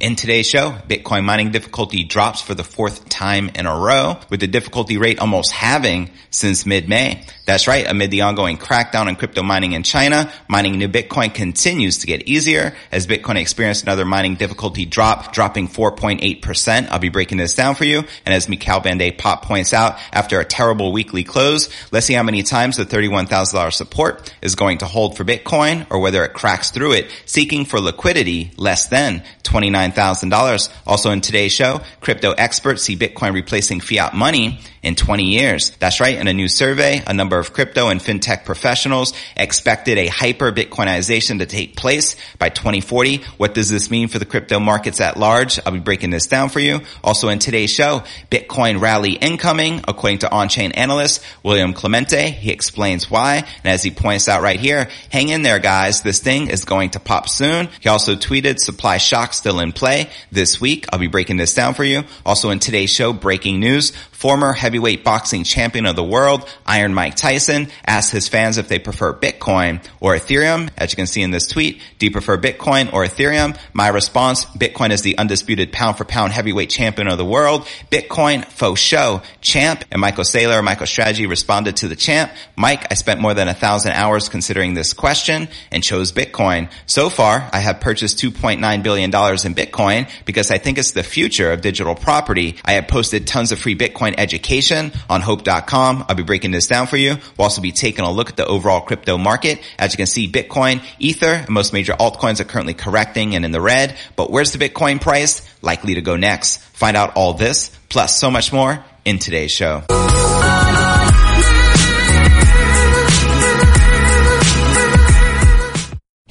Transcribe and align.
In 0.00 0.16
today's 0.16 0.48
show, 0.48 0.70
Bitcoin 0.88 1.24
mining 1.24 1.50
difficulty 1.50 2.04
drops 2.04 2.40
for 2.40 2.54
the 2.54 2.64
fourth 2.64 3.10
time 3.10 3.50
in 3.54 3.66
a 3.66 3.78
row, 3.78 4.18
with 4.30 4.40
the 4.40 4.46
difficulty 4.46 4.96
rate 4.96 5.18
almost 5.18 5.52
halving 5.52 6.08
since 6.30 6.64
mid-May. 6.64 7.22
That's 7.44 7.68
right, 7.68 7.86
amid 7.86 8.10
the 8.10 8.22
ongoing 8.22 8.56
crackdown 8.56 9.08
on 9.08 9.16
crypto 9.16 9.42
mining 9.42 9.72
in 9.72 9.82
China, 9.82 10.32
mining 10.48 10.78
new 10.78 10.88
Bitcoin 10.88 11.34
continues 11.34 11.98
to 11.98 12.06
get 12.06 12.22
easier 12.22 12.74
as 12.90 13.06
Bitcoin 13.06 13.36
experienced 13.36 13.82
another 13.82 14.06
mining 14.06 14.36
difficulty 14.36 14.86
drop, 14.86 15.34
dropping 15.34 15.68
4.8%. 15.68 16.88
I'll 16.88 16.98
be 16.98 17.10
breaking 17.10 17.36
this 17.36 17.54
down 17.54 17.74
for 17.74 17.84
you. 17.84 17.98
And 18.24 18.32
as 18.32 18.46
Michaël 18.46 18.82
Van 18.82 18.96
de 18.96 19.10
Poppe 19.10 19.44
points 19.44 19.74
out, 19.74 19.98
after 20.12 20.40
a 20.40 20.46
terrible 20.46 20.92
weekly 20.92 21.24
close, 21.24 21.68
let's 21.92 22.06
see 22.06 22.14
how 22.14 22.22
many 22.22 22.42
times 22.42 22.78
the 22.78 22.86
$31,000 22.86 23.70
support 23.74 24.34
is 24.40 24.54
going 24.54 24.78
to 24.78 24.86
hold 24.86 25.18
for 25.18 25.24
Bitcoin 25.24 25.86
or 25.90 25.98
whether 25.98 26.24
it 26.24 26.32
cracks 26.32 26.70
through 26.70 26.92
it, 26.92 27.10
seeking 27.26 27.66
for 27.66 27.80
liquidity 27.80 28.52
less 28.56 28.86
than 28.86 29.22
29 29.42 29.89
$9,000. 29.92 30.68
Also 30.86 31.10
in 31.10 31.20
today's 31.20 31.52
show, 31.52 31.80
crypto 32.00 32.32
experts 32.32 32.82
see 32.82 32.96
Bitcoin 32.96 33.34
replacing 33.34 33.80
fiat 33.80 34.14
money 34.14 34.60
in 34.82 34.94
20 34.94 35.24
years. 35.24 35.70
That's 35.78 36.00
right. 36.00 36.16
In 36.16 36.26
a 36.26 36.32
new 36.32 36.48
survey, 36.48 37.02
a 37.06 37.12
number 37.12 37.38
of 37.38 37.52
crypto 37.52 37.88
and 37.88 38.00
fintech 38.00 38.44
professionals 38.44 39.12
expected 39.36 39.98
a 39.98 40.06
hyper 40.06 40.52
Bitcoinization 40.52 41.40
to 41.40 41.46
take 41.46 41.76
place 41.76 42.16
by 42.38 42.48
2040. 42.48 43.18
What 43.36 43.54
does 43.54 43.68
this 43.68 43.90
mean 43.90 44.08
for 44.08 44.18
the 44.18 44.24
crypto 44.24 44.58
markets 44.58 45.00
at 45.00 45.18
large? 45.18 45.60
I'll 45.64 45.72
be 45.72 45.80
breaking 45.80 46.10
this 46.10 46.26
down 46.26 46.48
for 46.48 46.60
you. 46.60 46.80
Also 47.04 47.28
in 47.28 47.38
today's 47.38 47.70
show, 47.70 48.04
Bitcoin 48.30 48.80
rally 48.80 49.12
incoming, 49.12 49.82
according 49.86 50.20
to 50.20 50.32
on-chain 50.32 50.72
analyst 50.72 51.22
William 51.42 51.74
Clemente. 51.74 52.30
He 52.30 52.50
explains 52.50 53.10
why. 53.10 53.36
And 53.36 53.66
as 53.66 53.82
he 53.82 53.90
points 53.90 54.28
out 54.28 54.42
right 54.42 54.58
here, 54.58 54.88
hang 55.10 55.28
in 55.28 55.42
there 55.42 55.58
guys. 55.58 56.02
This 56.02 56.20
thing 56.20 56.48
is 56.48 56.64
going 56.64 56.90
to 56.90 57.00
pop 57.00 57.28
soon. 57.28 57.68
He 57.80 57.88
also 57.88 58.14
tweeted 58.14 58.58
supply 58.58 58.96
shock 58.96 59.34
still 59.34 59.60
in 59.60 59.72
play 59.80 60.10
this 60.30 60.60
week. 60.60 60.86
I'll 60.92 60.98
be 60.98 61.08
breaking 61.08 61.38
this 61.38 61.54
down 61.54 61.74
for 61.74 61.82
you. 61.82 62.04
Also 62.24 62.50
in 62.50 62.60
today's 62.60 62.90
show, 62.90 63.12
breaking 63.12 63.58
news, 63.58 63.92
former 64.20 64.52
heavyweight 64.52 65.02
boxing 65.02 65.44
champion 65.44 65.86
of 65.86 65.96
the 65.96 66.04
world, 66.04 66.46
Iron 66.66 66.92
Mike 66.92 67.16
Tyson, 67.16 67.68
asked 67.86 68.12
his 68.12 68.28
fans 68.28 68.58
if 68.58 68.68
they 68.68 68.78
prefer 68.78 69.14
Bitcoin 69.14 69.82
or 69.98 70.14
Ethereum. 70.14 70.68
As 70.76 70.92
you 70.92 70.96
can 70.96 71.06
see 71.06 71.22
in 71.22 71.30
this 71.30 71.46
tweet, 71.46 71.80
do 71.98 72.04
you 72.04 72.12
prefer 72.12 72.36
Bitcoin 72.36 72.92
or 72.92 73.02
Ethereum? 73.02 73.58
My 73.72 73.88
response, 73.88 74.44
Bitcoin 74.44 74.90
is 74.90 75.00
the 75.00 75.16
undisputed 75.16 75.72
pound 75.72 75.96
for 75.96 76.04
pound 76.04 76.34
heavyweight 76.34 76.68
champion 76.68 77.08
of 77.08 77.16
the 77.16 77.24
world. 77.24 77.66
Bitcoin, 77.90 78.44
faux 78.44 78.78
show, 78.78 79.22
champ. 79.40 79.86
And 79.90 80.02
Michael 80.02 80.24
Saylor, 80.24 80.62
MicroStrategy 80.62 81.26
responded 81.26 81.76
to 81.76 81.88
the 81.88 81.96
champ. 81.96 82.30
Mike, 82.56 82.92
I 82.92 82.96
spent 82.96 83.22
more 83.22 83.32
than 83.32 83.48
a 83.48 83.54
thousand 83.54 83.92
hours 83.92 84.28
considering 84.28 84.74
this 84.74 84.92
question 84.92 85.48
and 85.72 85.82
chose 85.82 86.12
Bitcoin. 86.12 86.70
So 86.84 87.08
far, 87.08 87.48
I 87.54 87.60
have 87.60 87.80
purchased 87.80 88.18
$2.9 88.18 88.82
billion 88.82 89.08
in 89.08 89.54
Bitcoin 89.54 90.10
because 90.26 90.50
I 90.50 90.58
think 90.58 90.76
it's 90.76 90.90
the 90.90 91.02
future 91.02 91.52
of 91.52 91.62
digital 91.62 91.94
property. 91.94 92.56
I 92.66 92.72
have 92.72 92.86
posted 92.86 93.26
tons 93.26 93.50
of 93.50 93.58
free 93.58 93.74
Bitcoin 93.74 94.09
Education 94.18 94.92
on 95.08 95.20
hope.com. 95.20 96.04
I'll 96.08 96.14
be 96.14 96.22
breaking 96.22 96.50
this 96.50 96.66
down 96.66 96.86
for 96.86 96.96
you. 96.96 97.16
We'll 97.36 97.44
also 97.44 97.60
be 97.60 97.72
taking 97.72 98.04
a 98.04 98.10
look 98.10 98.30
at 98.30 98.36
the 98.36 98.46
overall 98.46 98.80
crypto 98.80 99.18
market. 99.18 99.60
As 99.78 99.92
you 99.92 99.96
can 99.96 100.06
see, 100.06 100.30
Bitcoin, 100.30 100.82
Ether, 100.98 101.26
and 101.26 101.48
most 101.48 101.72
major 101.72 101.92
altcoins 101.94 102.40
are 102.40 102.44
currently 102.44 102.74
correcting 102.74 103.34
and 103.34 103.44
in 103.44 103.52
the 103.52 103.60
red. 103.60 103.96
But 104.16 104.30
where's 104.30 104.52
the 104.52 104.58
Bitcoin 104.58 105.00
price? 105.00 105.42
Likely 105.62 105.94
to 105.94 106.02
go 106.02 106.16
next. 106.16 106.58
Find 106.58 106.96
out 106.96 107.16
all 107.16 107.34
this, 107.34 107.70
plus 107.88 108.18
so 108.18 108.30
much 108.30 108.52
more 108.52 108.84
in 109.04 109.18
today's 109.18 109.50
show. 109.50 109.82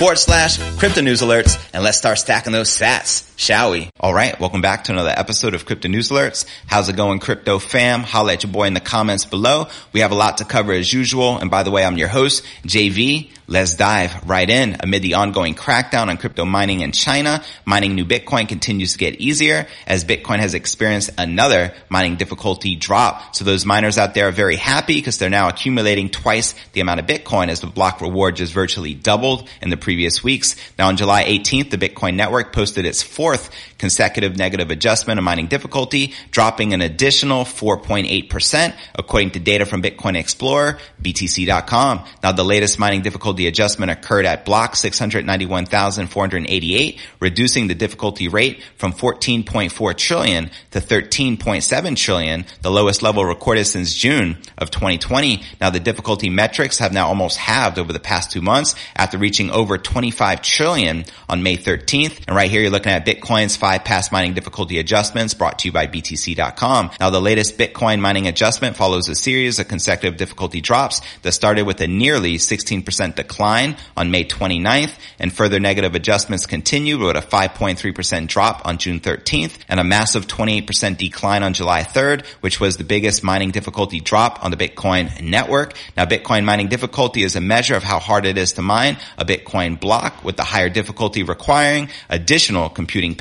forward 0.00 0.16
slash 0.16 0.56
crypto 0.78 1.02
news 1.02 1.20
alerts. 1.20 1.62
And 1.74 1.82
let's 1.82 1.98
start 1.98 2.18
stacking 2.18 2.54
those 2.54 2.70
sats 2.70 3.30
shall 3.40 3.70
we? 3.70 3.88
All 3.98 4.12
right. 4.12 4.38
Welcome 4.38 4.60
back 4.60 4.84
to 4.84 4.92
another 4.92 5.14
episode 5.16 5.54
of 5.54 5.64
Crypto 5.64 5.88
News 5.88 6.10
Alerts. 6.10 6.44
How's 6.66 6.90
it 6.90 6.96
going, 6.96 7.20
crypto 7.20 7.58
fam? 7.58 8.02
Holla 8.02 8.34
at 8.34 8.42
your 8.42 8.52
boy 8.52 8.66
in 8.66 8.74
the 8.74 8.80
comments 8.80 9.24
below. 9.24 9.68
We 9.94 10.00
have 10.00 10.10
a 10.10 10.14
lot 10.14 10.38
to 10.38 10.44
cover 10.44 10.74
as 10.74 10.92
usual. 10.92 11.38
And 11.38 11.50
by 11.50 11.62
the 11.62 11.70
way, 11.70 11.82
I'm 11.82 11.96
your 11.96 12.08
host, 12.08 12.44
JV. 12.66 13.30
Let's 13.46 13.76
dive 13.76 14.28
right 14.28 14.48
in. 14.48 14.76
Amid 14.80 15.02
the 15.02 15.14
ongoing 15.14 15.54
crackdown 15.54 16.08
on 16.08 16.18
crypto 16.18 16.44
mining 16.44 16.82
in 16.82 16.92
China, 16.92 17.42
mining 17.64 17.94
new 17.94 18.04
Bitcoin 18.04 18.46
continues 18.46 18.92
to 18.92 18.98
get 18.98 19.16
easier 19.16 19.66
as 19.86 20.04
Bitcoin 20.04 20.38
has 20.38 20.52
experienced 20.54 21.10
another 21.18 21.72
mining 21.88 22.16
difficulty 22.16 22.76
drop. 22.76 23.34
So 23.34 23.44
those 23.44 23.66
miners 23.66 23.98
out 23.98 24.14
there 24.14 24.28
are 24.28 24.32
very 24.32 24.54
happy 24.54 24.96
because 24.96 25.18
they're 25.18 25.30
now 25.30 25.48
accumulating 25.48 26.10
twice 26.10 26.54
the 26.74 26.80
amount 26.80 27.00
of 27.00 27.06
Bitcoin 27.06 27.48
as 27.48 27.58
the 27.58 27.66
block 27.66 28.02
reward 28.02 28.36
just 28.36 28.52
virtually 28.52 28.94
doubled 28.94 29.48
in 29.62 29.70
the 29.70 29.76
previous 29.90 30.22
weeks. 30.22 30.54
Now 30.78 30.86
on 30.86 30.96
July 30.96 31.24
18th, 31.24 31.70
the 31.70 31.76
Bitcoin 31.76 32.14
network 32.14 32.52
posted 32.52 32.84
its 32.84 33.02
fourth 33.02 33.50
consecutive 33.80 34.36
negative 34.36 34.70
adjustment 34.70 35.18
of 35.18 35.24
mining 35.24 35.48
difficulty, 35.48 36.14
dropping 36.30 36.72
an 36.74 36.82
additional 36.82 37.44
4.8% 37.44 38.76
according 38.94 39.32
to 39.32 39.40
data 39.40 39.66
from 39.66 39.82
Bitcoin 39.82 40.16
Explorer, 40.16 40.78
BTC.com. 41.02 42.04
Now 42.22 42.30
the 42.32 42.44
latest 42.44 42.78
mining 42.78 43.00
difficulty 43.02 43.46
adjustment 43.46 43.90
occurred 43.90 44.26
at 44.26 44.44
block 44.44 44.76
691,488, 44.76 47.00
reducing 47.20 47.68
the 47.68 47.74
difficulty 47.74 48.28
rate 48.28 48.62
from 48.76 48.92
14.4 48.92 49.96
trillion 49.96 50.50
to 50.72 50.80
13.7 50.80 51.96
trillion, 51.96 52.44
the 52.60 52.70
lowest 52.70 53.00
level 53.02 53.24
recorded 53.24 53.64
since 53.64 53.94
June 53.94 54.36
of 54.58 54.70
2020. 54.70 55.42
Now 55.60 55.70
the 55.70 55.80
difficulty 55.80 56.28
metrics 56.28 56.76
have 56.78 56.92
now 56.92 57.08
almost 57.08 57.38
halved 57.38 57.78
over 57.78 57.92
the 57.92 57.98
past 57.98 58.30
two 58.30 58.42
months 58.42 58.74
after 58.94 59.16
reaching 59.16 59.50
over 59.50 59.78
25 59.78 60.42
trillion 60.42 61.06
on 61.28 61.42
May 61.42 61.56
13th. 61.56 62.26
And 62.28 62.36
right 62.36 62.50
here 62.50 62.60
you're 62.60 62.70
looking 62.70 62.92
at 62.92 63.06
Bitcoin 63.06 63.30
Bitcoin's 63.30 63.56
past 63.78 64.12
mining 64.12 64.34
difficulty 64.34 64.78
adjustments 64.78 65.34
brought 65.34 65.58
to 65.60 65.68
you 65.68 65.72
by 65.72 65.86
BTC.com. 65.86 66.90
Now 67.00 67.10
the 67.10 67.20
latest 67.20 67.58
Bitcoin 67.58 68.00
mining 68.00 68.28
adjustment 68.28 68.76
follows 68.76 69.08
a 69.08 69.14
series 69.14 69.58
of 69.58 69.68
consecutive 69.68 70.16
difficulty 70.16 70.60
drops 70.60 71.00
that 71.22 71.32
started 71.32 71.64
with 71.64 71.80
a 71.80 71.86
nearly 71.86 72.34
16% 72.36 73.14
decline 73.14 73.76
on 73.96 74.10
May 74.10 74.24
29th 74.24 74.92
and 75.18 75.32
further 75.32 75.58
negative 75.58 75.94
adjustments 75.94 76.46
continued 76.46 77.00
with 77.00 77.16
a 77.16 77.20
5.3% 77.20 78.26
drop 78.28 78.66
on 78.66 78.78
June 78.78 79.00
13th 79.00 79.58
and 79.68 79.80
a 79.80 79.84
massive 79.84 80.26
28% 80.26 80.96
decline 80.98 81.42
on 81.42 81.52
July 81.52 81.82
3rd, 81.82 82.24
which 82.40 82.60
was 82.60 82.76
the 82.76 82.84
biggest 82.84 83.24
mining 83.24 83.50
difficulty 83.50 84.00
drop 84.00 84.44
on 84.44 84.50
the 84.50 84.56
Bitcoin 84.56 85.20
network. 85.22 85.74
Now 85.96 86.04
Bitcoin 86.04 86.44
mining 86.44 86.68
difficulty 86.68 87.22
is 87.22 87.34
a 87.34 87.40
measure 87.40 87.74
of 87.74 87.82
how 87.82 87.98
hard 87.98 88.24
it 88.24 88.38
is 88.38 88.52
to 88.54 88.62
mine 88.62 88.98
a 89.18 89.24
Bitcoin 89.24 89.80
block 89.80 90.22
with 90.22 90.36
the 90.36 90.44
higher 90.44 90.68
difficulty 90.68 91.22
requiring 91.22 91.88
additional 92.08 92.68
computing 92.68 93.00
computing 93.00 93.14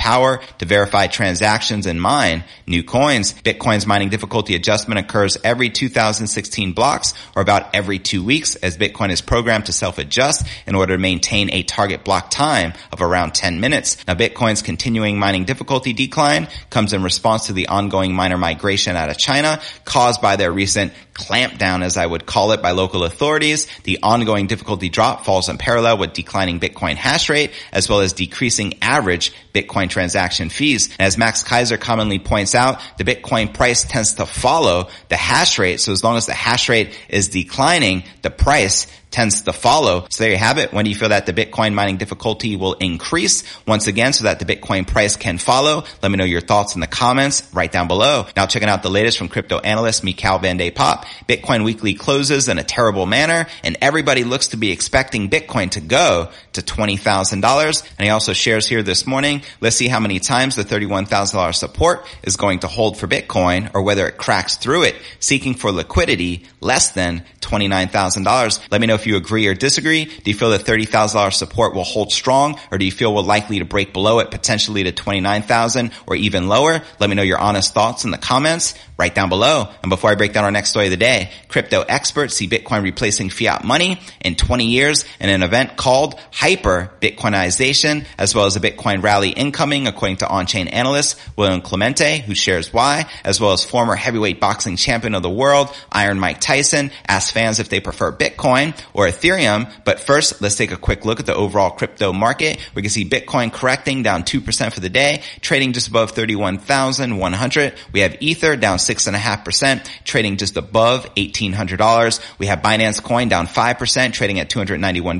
to 0.58 0.66
verify 0.66 1.08
transactions 1.08 1.86
and 1.86 2.02
mine 2.02 2.44
new 2.68 2.84
coins. 2.84 3.34
Bitcoin's 3.34 3.86
mining 3.86 4.10
difficulty 4.10 4.56
adjustment 4.56 5.00
occurs 5.00 5.38
every 5.44 5.70
2016 5.70 6.74
blocks 6.74 7.14
or 7.36 7.42
about 7.42 7.74
every 7.74 8.00
two 8.00 8.24
weeks 8.24 8.56
as 8.56 8.78
Bitcoin 8.78 9.10
is 9.12 9.22
programmed 9.22 9.66
to 9.66 9.74
self-adjust 9.74 10.46
in 10.66 10.76
order 10.76 10.96
to 10.96 11.02
maintain 11.02 11.50
a 11.52 11.64
target 11.64 12.04
block 12.04 12.30
time 12.30 12.74
of 12.92 13.02
around 13.02 13.34
10 13.34 13.60
minutes. 13.60 13.98
Now 14.08 14.16
Bitcoin's 14.16 14.62
continuing 14.62 15.20
mining 15.20 15.46
difficulty 15.46 15.94
decline 15.94 16.48
comes 16.70 16.94
in 16.94 17.04
response 17.04 17.48
to 17.48 17.54
the 17.54 17.68
ongoing 17.68 18.14
miner 18.14 18.38
migration 18.38 18.96
out 18.96 19.10
of 19.10 19.18
China 19.18 19.62
caused 19.86 20.22
by 20.22 20.36
their 20.36 20.52
recent 20.52 20.94
clampdown, 21.20 21.84
as 21.84 21.98
I 21.98 22.06
would 22.06 22.26
call 22.26 22.52
it, 22.54 22.62
by 22.62 22.72
local 22.72 23.04
authorities. 23.04 23.68
The 23.84 24.00
ongoing 24.02 24.48
difficulty 24.48 24.90
drop 24.90 25.26
falls 25.26 25.50
in 25.50 25.58
parallel 25.58 25.98
with 25.98 26.14
declining 26.14 26.60
Bitcoin 26.60 26.96
hash 26.96 27.30
rate, 27.30 27.52
as 27.72 27.90
well 27.90 28.00
as 28.00 28.14
decreasing 28.14 28.76
average 28.82 29.34
Bitcoin 29.54 29.90
transaction 29.90 30.50
fees. 30.50 30.90
As 31.00 31.18
Max 31.18 31.44
Keiser 31.44 31.80
commonly 31.80 32.20
points 32.20 32.56
out, 32.56 32.82
the 32.98 33.04
Bitcoin 33.04 33.54
price 33.54 33.84
tends 33.84 34.16
to 34.16 34.26
follow 34.26 34.90
the 35.10 35.18
hash 35.18 35.60
rate. 35.60 35.80
So 35.80 35.92
as 35.92 36.04
long 36.04 36.18
as 36.18 36.26
the 36.26 36.34
hash 36.34 36.70
rate 36.70 36.98
is 37.10 37.30
declining, 37.30 38.04
the 38.22 38.30
price 38.30 38.88
tends 39.12 39.42
to 39.44 39.54
follow. 39.54 40.06
So 40.10 40.24
there 40.24 40.32
you 40.32 40.38
have 40.38 40.58
it. 40.58 40.72
When 40.72 40.86
do 40.86 40.92
you 40.92 40.96
feel 40.96 41.10
that 41.10 41.26
the 41.26 41.34
Bitcoin 41.34 41.74
mining 41.74 41.98
difficulty 41.98 42.56
will 42.56 42.74
increase 42.74 43.44
once 43.66 43.88
again 43.88 44.14
so 44.14 44.26
that 44.26 44.40
the 44.40 44.46
Bitcoin 44.46 44.88
price 44.88 45.16
can 45.16 45.38
follow? 45.38 45.84
Let 46.02 46.12
me 46.12 46.18
know 46.18 46.26
your 46.26 46.42
thoughts 46.42 46.76
in 46.76 46.82
the 46.82 46.88
comments 46.88 47.48
right 47.54 47.72
down 47.72 47.88
below. 47.88 48.28
Now 48.36 48.46
checking 48.46 48.70
out 48.70 48.84
the 48.84 48.90
latest 48.90 49.18
from 49.18 49.28
crypto 49.28 49.60
analyst 49.60 50.04
Michaël 50.04 50.42
van 50.42 50.58
de 50.58 50.72
Poppe. 50.72 51.08
Bitcoin 51.28 51.64
weekly 51.64 51.94
closes 51.94 52.48
in 52.48 52.58
a 52.60 52.64
terrible 52.64 53.06
manner 53.06 53.48
and 53.64 53.78
everybody 53.82 54.24
looks 54.24 54.50
to 54.50 54.58
be 54.58 54.72
expecting 54.72 55.30
Bitcoin 55.30 55.72
to 55.72 55.82
go 55.82 56.30
to 56.54 56.62
$20,000. 56.62 57.94
And 57.98 58.06
he 58.06 58.10
also 58.10 58.34
shares 58.34 58.68
here 58.68 58.84
this 58.84 59.08
morning, 59.08 59.42
let's 59.62 59.76
see 59.76 59.88
how 59.88 60.00
many 60.00 60.20
times 60.20 60.56
the 60.56 60.64
$31,000 60.64 61.56
support 61.56 62.06
is 62.24 62.38
going 62.38 62.60
to 62.60 62.68
hold 62.68 62.98
for 62.98 63.08
Bitcoin 63.08 63.72
or 63.74 63.82
whether 63.82 64.08
it 64.08 64.18
cracks 64.18 64.58
through 64.58 64.84
it, 64.84 64.96
seeking 65.20 65.56
for 65.56 65.72
liquidity 65.72 66.46
less 66.62 66.92
than 66.92 67.24
$29,000. 67.42 68.60
Let 68.72 68.82
me 68.82 68.88
know 68.88 68.99
if 69.00 69.08
you 69.08 69.16
agree 69.16 69.48
or 69.48 69.54
disagree. 69.54 70.06
Do 70.06 70.32
you 70.32 70.34
feel 70.34 70.50
that 70.52 70.62
$30,000 70.62 71.34
support 71.34 71.74
will 71.74 71.84
hold 71.84 72.12
strong 72.12 72.60
or 72.72 72.78
do 72.78 72.86
you 72.86 72.92
feel 72.92 73.14
we're 73.16 73.22
likely 73.22 73.60
to 73.60 73.66
break 73.66 73.94
below 73.94 74.20
it 74.20 74.32
potentially 74.32 74.84
to 74.84 74.92
29,000 74.92 75.92
or 76.06 76.16
even 76.16 76.48
lower? 76.48 76.82
Let 77.00 77.10
me 77.10 77.16
know 77.16 77.24
your 77.24 77.40
honest 77.40 77.74
thoughts 77.74 78.04
in 78.04 78.12
the 78.12 78.18
comments 78.18 78.76
right 79.00 79.16
down 79.16 79.30
below. 79.30 79.70
And 79.82 79.90
before 79.90 80.10
I 80.10 80.16
break 80.16 80.34
down 80.34 80.44
our 80.44 80.52
next 80.52 80.72
story 80.72 80.86
of 80.86 80.92
the 80.92 80.98
day, 80.98 81.32
crypto 81.48 81.82
experts 81.82 82.36
see 82.36 82.50
Bitcoin 82.50 82.84
replacing 82.84 83.30
fiat 83.30 83.64
money 83.64 84.02
in 84.20 84.36
20 84.36 84.66
years 84.66 85.06
in 85.22 85.30
an 85.30 85.42
event 85.42 85.78
called 85.78 86.20
Hyper 86.32 86.92
Bitcoinization, 87.02 88.06
as 88.18 88.36
well 88.36 88.46
as 88.46 88.58
a 88.58 88.60
Bitcoin 88.60 89.02
rally 89.02 89.30
incoming, 89.30 89.88
according 89.88 90.18
to 90.18 90.28
on-chain 90.28 90.68
analyst 90.68 91.20
William 91.38 91.62
Clemente, 91.62 92.20
who 92.20 92.36
shares 92.36 92.74
why, 92.74 93.10
as 93.24 93.40
well 93.40 93.54
as 93.54 93.64
former 93.64 93.96
heavyweight 93.96 94.42
boxing 94.42 94.76
champion 94.76 95.16
of 95.16 95.24
the 95.24 95.30
world, 95.30 95.74
Iron 95.92 96.20
Mike 96.20 96.42
Tyson, 96.42 96.92
asks 97.08 97.32
fans 97.32 97.60
if 97.60 97.70
they 97.70 97.80
prefer 97.80 98.12
Bitcoin 98.12 98.78
or 98.94 99.08
Ethereum. 99.08 99.72
But 99.86 100.02
first, 100.02 100.42
let's 100.42 100.56
take 100.56 100.72
a 100.72 100.78
quick 100.78 101.06
look 101.06 101.22
at 101.22 101.26
the 101.26 101.36
overall 101.36 101.72
crypto 101.72 102.12
market. 102.12 102.60
We 102.76 102.82
can 102.82 102.92
see 102.92 103.08
Bitcoin 103.08 103.54
correcting 103.54 104.04
down 104.04 104.24
2% 104.24 104.74
for 104.74 104.82
the 104.82 104.90
day, 104.90 105.24
trading 105.40 105.72
just 105.72 105.88
above 105.88 106.12
31,100. 106.12 107.74
We 107.94 108.02
have 108.02 108.18
Ether 108.20 108.58
down 108.58 108.80
6.5%, 108.90 109.88
trading 110.04 110.38
just 110.38 110.58
above 110.58 111.14
$1,800. 111.16 112.20
We 112.40 112.48
have 112.48 112.64
Binance 112.64 113.04
Coin 113.04 113.30
down 113.30 113.46
5%, 113.46 114.14
trading 114.14 114.40
at 114.40 114.50
$291. 114.50 115.20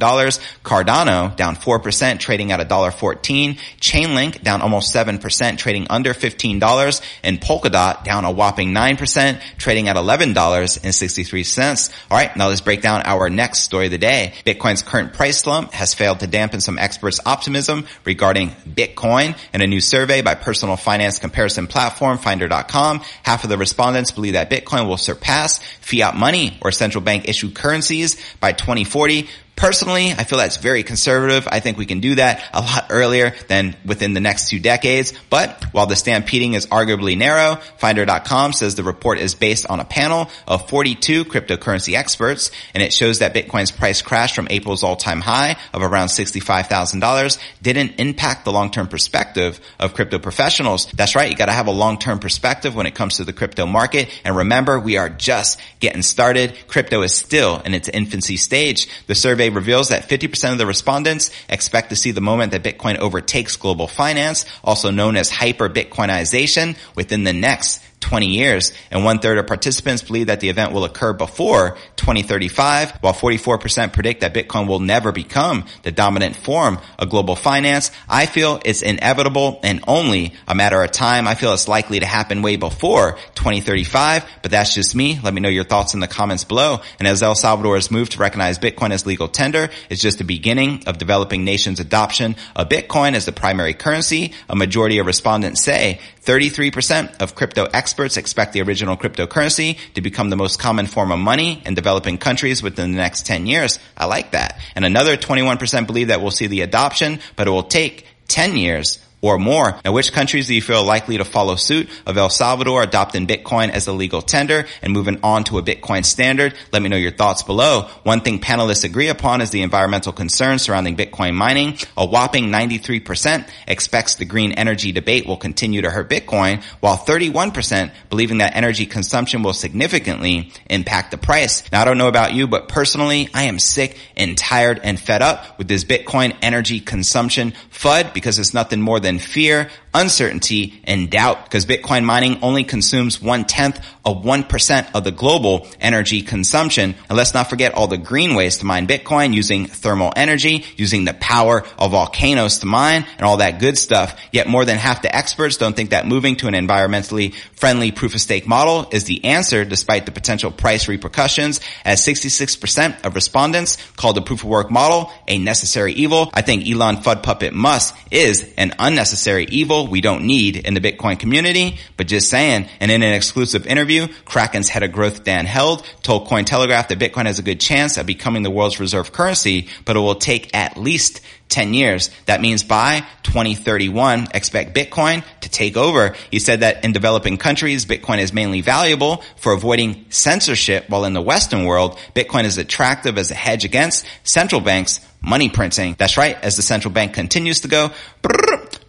Cardano 0.64 1.36
down 1.36 1.56
4%, 1.56 2.20
trading 2.20 2.52
at 2.52 2.60
$1.14. 2.68 3.60
Chainlink 3.80 4.42
down 4.42 4.62
almost 4.62 4.94
7%, 4.94 5.58
trading 5.58 5.86
under 5.90 6.14
$15. 6.16 7.02
And 7.24 7.40
Polkadot 7.40 8.04
down 8.04 8.26
a 8.26 8.32
whopping 8.32 8.74
9%, 8.74 9.40
trading 9.58 9.88
at 9.88 9.96
$11.63. 9.96 11.92
Alright, 12.12 12.36
now 12.36 12.48
let's 12.48 12.62
break 12.62 12.82
down 12.82 13.04
our 13.04 13.30
next 13.30 13.60
story 13.60 13.86
of 13.86 13.92
the 13.92 14.00
day. 14.00 14.34
Bitcoin's 14.46 14.82
current 14.82 15.14
price 15.14 15.40
slump 15.40 15.74
has 15.74 15.94
failed 15.94 16.22
to 16.22 16.28
dampen 16.28 16.60
some 16.60 16.80
experts' 16.80 17.20
optimism 17.26 17.86
regarding 18.04 18.50
Bitcoin. 18.68 19.38
In 19.54 19.62
a 19.62 19.68
new 19.68 19.82
survey 19.82 20.22
by 20.22 20.34
personal 20.36 20.76
finance 20.76 21.20
comparison 21.20 21.68
platform 21.68 22.18
Finder.com, 22.18 23.02
half 23.24 23.44
of 23.44 23.50
the 23.50 23.58
respondents 23.60 24.12
believe 24.12 24.34
that 24.34 24.50
Bitcoin 24.50 24.88
will 24.88 24.98
surpass 24.98 25.60
fiat 25.82 26.16
money 26.16 26.58
or 26.62 26.72
central 26.72 27.04
bank 27.04 27.28
issued 27.28 27.56
currencies 27.56 28.16
by 28.40 28.52
2040 28.52 29.28
Personally, 29.60 30.14
I 30.14 30.24
feel 30.24 30.38
that's 30.38 30.56
very 30.56 30.84
conservative. 30.84 31.46
I 31.52 31.60
think 31.60 31.78
we 31.78 31.86
can 31.86 32.00
do 32.00 32.16
that 32.16 32.42
a 32.54 32.62
lot 32.62 32.88
earlier 32.90 33.34
than 33.50 33.76
within 33.84 34.14
the 34.14 34.22
next 34.22 34.50
two 34.50 34.62
decades. 34.62 35.12
But 35.30 35.66
while 35.74 35.86
the 35.86 35.98
stampeding 35.98 36.54
is 36.54 36.66
arguably 36.68 37.18
narrow, 37.18 37.58
Finder.com 37.78 38.54
says 38.54 38.76
the 38.76 38.84
report 38.84 39.20
is 39.20 39.36
based 39.36 39.66
on 39.70 39.82
a 39.82 39.84
panel 39.84 40.30
of 40.48 40.70
42 40.70 41.26
cryptocurrency 41.26 41.94
experts, 41.94 42.52
and 42.74 42.82
it 42.82 42.94
shows 42.94 43.20
that 43.20 43.34
Bitcoin's 43.34 43.72
price 43.72 44.02
crash 44.02 44.34
from 44.34 44.48
April's 44.50 44.82
all-time 44.82 45.20
high 45.20 45.58
of 45.74 45.82
around 45.82 46.08
$65,000 46.08 47.38
didn't 47.62 48.00
impact 48.00 48.46
the 48.46 48.54
long-term 48.54 48.88
perspective 48.88 49.60
of 49.78 49.94
crypto 49.94 50.20
professionals. 50.20 50.86
That's 50.94 51.16
right. 51.16 51.30
You 51.30 51.36
got 51.36 51.48
to 51.48 51.52
have 51.52 51.68
a 51.68 51.72
long-term 51.72 52.20
perspective 52.20 52.78
when 52.78 52.86
it 52.86 52.96
comes 52.96 53.18
to 53.18 53.26
the 53.26 53.34
crypto 53.34 53.66
market. 53.66 54.08
And 54.24 54.38
remember, 54.38 54.80
we 54.80 54.96
are 54.96 55.10
just 55.10 55.60
getting 55.82 56.02
started. 56.02 56.56
Crypto 56.70 57.02
is 57.02 57.14
still 57.14 57.60
in 57.60 57.74
its 57.74 57.90
infancy 57.90 58.38
stage. 58.38 58.88
The 59.08 59.16
survey 59.16 59.49
reveals 59.50 59.90
that 59.90 60.08
50% 60.08 60.52
of 60.52 60.58
the 60.58 60.66
respondents 60.66 61.32
expect 61.48 61.90
to 61.90 61.96
see 61.96 62.12
the 62.12 62.22
moment 62.22 62.52
that 62.52 62.64
Bitcoin 62.64 62.98
overtakes 62.98 63.56
global 63.56 63.88
finance, 63.88 64.46
also 64.64 64.92
known 64.92 65.16
as 65.16 65.30
hyper 65.30 65.70
Bitcoinization, 65.70 66.78
within 66.96 67.24
the 67.24 67.34
next 67.34 67.84
20 68.00 68.28
years, 68.28 68.74
and 68.92 69.04
one 69.04 69.20
third 69.20 69.38
of 69.38 69.48
participants 69.48 70.02
believe 70.04 70.28
that 70.28 70.40
the 70.40 70.50
event 70.50 70.72
will 70.72 70.86
occur 70.86 71.14
before 71.14 71.78
2035, 71.98 72.92
while 73.02 73.14
44% 73.14 73.94
predict 73.94 74.22
that 74.22 74.34
Bitcoin 74.34 74.68
will 74.68 74.80
never 74.80 75.12
become 75.12 75.66
the 75.84 75.92
dominant 75.92 76.36
form 76.36 76.80
of 76.98 77.10
global 77.10 77.36
finance. 77.36 77.92
I 78.08 78.26
feel 78.26 78.62
it's 78.64 78.82
inevitable 78.82 79.60
and 79.64 79.84
only 79.88 80.34
a 80.48 80.56
matter 80.56 80.82
of 80.82 80.92
time. 80.92 81.28
I 81.28 81.36
feel 81.36 81.54
it's 81.54 81.68
likely 81.68 82.00
to 82.00 82.06
happen 82.06 82.42
way 82.42 82.56
before 82.56 83.18
2035, 83.36 84.26
but 84.42 84.52
that's 84.52 84.74
just 84.74 84.96
me. 84.96 85.20
Let 85.22 85.34
me 85.34 85.42
know 85.42 85.50
your 85.50 85.64
thoughts 85.64 85.94
in 85.94 86.00
the 86.00 86.08
comments 86.08 86.44
below. 86.44 86.80
And 87.00 87.08
as 87.08 87.22
El 87.22 87.36
Salvador's 87.36 87.92
move 87.92 88.10
to 88.12 88.20
recognize 88.20 88.60
Bitcoin 88.60 88.92
as 88.92 89.06
legal 89.06 89.28
tender 89.28 89.70
is 89.90 90.02
just 90.02 90.18
the 90.18 90.24
beginning 90.24 90.84
of 90.88 90.98
developing 90.98 91.44
nations' 91.44 91.80
adoption 91.80 92.36
of 92.56 92.70
Bitcoin 92.70 93.14
as 93.14 93.26
the 93.26 93.32
primary 93.32 93.74
currency, 93.74 94.34
a 94.48 94.56
majority 94.56 95.00
of 95.00 95.06
respondents 95.06 95.64
say 95.64 96.00
33% 96.24 97.22
of 97.22 97.36
crypto 97.36 97.66
experts 97.66 98.18
expect 98.18 98.54
the 98.54 98.62
original 98.62 98.98
cryptocurrency 98.98 99.78
to 99.94 100.02
become 100.02 100.30
the 100.30 100.36
most 100.36 100.60
common 100.60 100.86
form 100.86 101.12
of 101.12 101.20
money 101.20 101.62
in 101.66 101.74
developing 101.74 102.18
countries 102.18 102.62
within 102.62 102.92
the 102.92 102.98
next 102.98 103.26
10 103.26 103.48
years. 103.48 103.80
I 103.98 104.06
like 104.06 104.32
that. 104.32 104.60
And 104.76 104.86
another 104.86 105.18
21% 105.18 105.88
believe 105.88 106.10
that 106.10 106.22
we'll 106.22 106.32
see 106.32 106.48
the 106.48 106.62
adoption, 106.62 107.20
but 107.36 107.48
it 107.48 107.52
will 107.52 107.64
take 107.64 108.06
10 108.28 108.58
years 108.58 109.00
or 109.22 109.38
more. 109.38 109.80
Now, 109.84 109.92
which 109.92 110.14
countries 110.14 110.48
do 110.48 110.56
you 110.56 110.62
feel 110.62 110.84
likely 110.84 111.18
to 111.18 111.26
follow 111.26 111.56
suit 111.56 111.90
of 112.06 112.18
El 112.18 112.30
Salvador 112.30 112.84
adopting 112.84 113.28
Bitcoin 113.28 113.70
as 113.70 113.88
a 113.88 113.94
legal 113.94 114.22
tender 114.22 114.66
and 114.82 114.94
moving 114.94 115.20
on 115.24 115.44
to 115.46 115.58
a 115.58 115.64
Bitcoin 115.64 116.06
standard? 116.06 116.54
Let 116.72 116.82
me 116.82 116.90
know 116.90 116.98
your 116.98 117.12
thoughts 117.12 117.44
below. 117.44 117.90
One 118.04 118.22
thing 118.22 118.40
panelists 118.40 118.84
agree 118.84 119.10
upon 119.10 119.42
is 119.42 119.50
the 119.50 119.62
environmental 119.62 120.14
concerns 120.14 120.62
surrounding 120.62 120.96
Bitcoin 120.96 121.34
mining. 121.34 121.78
A 121.98 122.06
whopping 122.06 122.46
93% 122.46 123.50
expects 123.68 124.16
the 124.16 124.26
green 124.26 124.54
energy 124.54 124.92
debate 124.92 125.26
will 125.26 125.38
continue 125.38 125.82
to 125.82 125.90
hurt 125.90 126.10
Bitcoin, 126.10 126.64
while 126.80 126.98
31% 126.98 127.92
believing 128.10 128.38
that 128.40 128.56
energy 128.56 128.86
consumption 128.86 129.44
will 129.44 129.54
significantly 129.54 130.52
impact 130.70 131.12
the 131.12 131.18
price. 131.18 131.70
Now, 131.72 131.82
I 131.82 131.86
don't 131.86 131.98
know 131.98 132.08
about 132.08 132.34
you, 132.34 132.48
but 132.48 132.68
personally, 132.68 133.30
I 133.34 133.44
am 133.44 133.60
sick 133.60 133.98
and 134.16 134.38
tired 134.38 134.80
and 134.84 135.00
fed 135.00 135.22
up 135.22 135.58
with 135.58 135.68
this 135.68 135.84
Bitcoin 135.84 136.36
energy 136.42 136.80
consumption 136.80 137.54
FUD 137.72 138.14
because 138.14 138.40
it's 138.40 138.54
nothing 138.54 138.82
more 138.82 139.00
than 139.00 139.09
than 139.10 139.18
fear, 139.18 139.72
uncertainty, 139.92 140.82
and 140.84 141.10
doubt 141.10 141.44
because 141.44 141.66
Bitcoin 141.66 142.04
mining 142.04 142.38
only 142.44 142.64
consumes 142.64 143.20
one 143.20 143.44
tenth 143.44 143.84
of 144.10 144.24
1% 144.24 144.92
of 144.94 145.04
the 145.04 145.12
global 145.12 145.68
energy 145.80 146.22
consumption. 146.22 146.96
And 147.10 147.18
let's 147.18 147.34
not 147.34 147.50
forget 147.50 147.74
all 147.74 147.88
the 147.88 147.98
green 147.98 148.36
ways 148.36 148.58
to 148.58 148.66
mine 148.66 148.88
Bitcoin 148.88 149.34
using 149.34 149.66
thermal 149.68 150.12
energy, 150.16 150.66
using 150.76 151.06
the 151.06 151.14
power 151.14 151.64
of 151.78 151.92
volcanoes 151.92 152.60
to 152.60 152.66
mine 152.66 153.06
and 153.18 153.26
all 153.26 153.38
that 153.38 153.60
good 153.60 153.78
stuff. 153.78 154.20
Yet 154.32 154.48
more 154.48 154.66
than 154.66 154.78
half 154.78 155.02
the 155.02 155.16
experts 155.16 155.58
don't 155.58 155.76
think 155.76 155.92
that 155.92 156.08
moving 156.08 156.36
to 156.38 156.48
an 156.48 156.54
environmentally 156.54 157.34
friendly 157.54 157.92
proof 157.92 158.16
of 158.16 158.22
stake 158.22 158.48
model 158.48 158.88
is 158.92 159.04
the 159.04 159.26
answer 159.26 159.66
despite 159.66 160.06
the 160.06 160.12
potential 160.12 160.52
price 160.52 160.88
repercussions 160.88 161.60
as 161.86 162.02
66% 162.06 163.06
of 163.06 163.16
respondents 163.16 163.78
called 163.96 164.16
the 164.16 164.22
proof 164.22 164.44
of 164.44 164.50
work 164.50 164.72
model 164.72 165.12
a 165.28 165.38
necessary 165.38 165.94
evil. 165.94 166.30
I 166.34 166.42
think 166.42 166.68
Elon 166.68 166.98
Fudd 166.98 167.24
Puppet 167.24 167.54
Musk 167.54 167.96
is 168.12 168.54
an 168.58 168.74
unnecessary 168.80 169.46
evil 169.46 169.88
we 169.88 170.02
don't 170.02 170.26
need 170.26 170.56
in 170.58 170.74
the 170.74 170.82
Bitcoin 170.82 171.20
community, 171.20 171.78
but 171.98 172.08
just 172.08 172.30
saying. 172.30 172.68
And 172.80 172.92
in 172.92 173.04
an 173.04 173.14
exclusive 173.14 173.68
interview, 173.68 173.99
Kraken's 174.08 174.70
head 174.70 174.84
of 174.84 174.92
growth 174.92 175.24
Dan 175.24 175.46
Held 175.46 175.86
told 176.02 176.28
Cointelegraph 176.28 176.88
that 176.88 177.00
Bitcoin 177.00 177.26
has 177.26 177.40
a 177.40 177.44
good 177.44 177.60
chance 177.60 177.98
of 177.98 178.06
becoming 178.06 178.44
the 178.44 178.50
world's 178.50 178.80
reserve 178.80 179.12
currency, 179.12 179.68
but 179.86 179.96
it 179.96 180.00
will 180.00 180.16
take 180.16 180.56
at 180.56 180.78
least 180.78 181.22
10 181.50 181.74
years. 181.74 182.10
That 182.26 182.42
means 182.42 182.64
by 182.64 183.06
2031, 183.24 184.28
expect 184.34 184.76
Bitcoin 184.76 185.24
to 185.42 185.50
take 185.50 185.76
over. 185.76 186.16
He 186.32 186.40
said 186.40 186.62
that 186.62 186.86
in 186.86 186.92
developing 186.92 187.38
countries, 187.38 187.86
Bitcoin 187.86 188.20
is 188.20 188.32
mainly 188.32 188.62
valuable 188.62 189.24
for 189.36 189.54
avoiding 189.54 190.06
censorship, 190.10 190.90
while 190.90 191.06
in 191.06 191.14
the 191.14 191.22
Western 191.22 191.66
world, 191.66 191.98
Bitcoin 192.16 192.44
is 192.44 192.58
attractive 192.58 193.18
as 193.18 193.32
a 193.32 193.36
hedge 193.36 193.66
against 193.66 194.06
central 194.24 194.62
banks 194.62 195.00
money 195.22 195.50
printing. 195.50 195.96
That's 195.98 196.18
right. 196.18 196.38
As 196.42 196.56
the 196.56 196.62
central 196.62 196.94
bank 196.94 197.14
continues 197.14 197.62
to 197.62 197.68
go, 197.68 197.92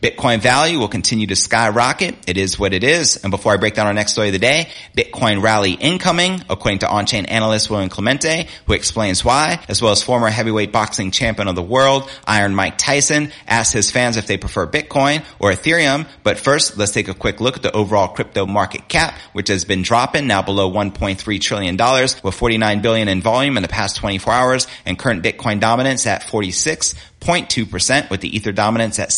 Bitcoin 0.00 0.40
value 0.40 0.78
will 0.78 0.88
continue 0.88 1.26
to 1.26 1.36
skyrocket. 1.36 2.16
It 2.26 2.38
is 2.38 2.58
what 2.58 2.72
it 2.72 2.82
is. 2.82 3.22
And 3.22 3.30
before 3.30 3.52
I 3.52 3.58
break 3.58 3.74
down 3.74 3.86
our 3.86 3.92
next 3.92 4.12
story 4.12 4.28
of 4.28 4.32
the 4.32 4.38
day, 4.38 4.68
Bitcoin 4.96 5.42
rally 5.42 5.72
incoming, 5.72 6.42
according 6.48 6.78
to 6.78 6.88
on-chain 6.88 7.26
analyst 7.26 7.68
William 7.68 7.90
Clemente, 7.90 8.48
who 8.66 8.72
explains 8.72 9.22
why, 9.22 9.62
as 9.68 9.82
well 9.82 9.92
as 9.92 10.02
former 10.02 10.28
heavyweight 10.28 10.72
boxing 10.72 11.10
champion 11.10 11.48
of 11.48 11.54
the 11.54 11.62
world, 11.62 12.10
Iron 12.26 12.54
Mike 12.54 12.78
Tyson, 12.78 13.30
asked 13.46 13.74
his 13.74 13.90
fans 13.90 14.16
if 14.16 14.26
they 14.26 14.38
prefer 14.38 14.66
Bitcoin 14.66 15.22
or 15.38 15.52
Ethereum. 15.52 16.08
But 16.22 16.38
first, 16.38 16.78
let's 16.78 16.92
take 16.92 17.08
a 17.08 17.14
quick 17.14 17.40
look 17.42 17.56
at 17.56 17.62
the 17.62 17.72
overall 17.72 18.08
crypto 18.08 18.46
market 18.46 18.88
cap, 18.88 19.14
which 19.34 19.48
has 19.48 19.66
been 19.66 19.82
dropping 19.82 20.26
now 20.26 20.40
below 20.40 20.70
$1.3 20.72 21.40
trillion 21.40 21.76
with 22.24 22.34
49 22.34 22.80
billion 22.80 23.08
in 23.08 23.20
volume 23.20 23.58
in 23.58 23.62
the 23.62 23.68
past 23.68 23.96
24 23.96 24.32
hours 24.32 24.66
and 24.86 24.98
current 24.98 25.22
Bitcoin 25.22 25.60
dominance 25.60 26.06
at 26.06 26.22
46. 26.22 26.94
0.2% 27.20 28.10
with 28.10 28.20
the 28.20 28.34
Ether 28.34 28.52
dominance 28.52 28.98
at 28.98 29.12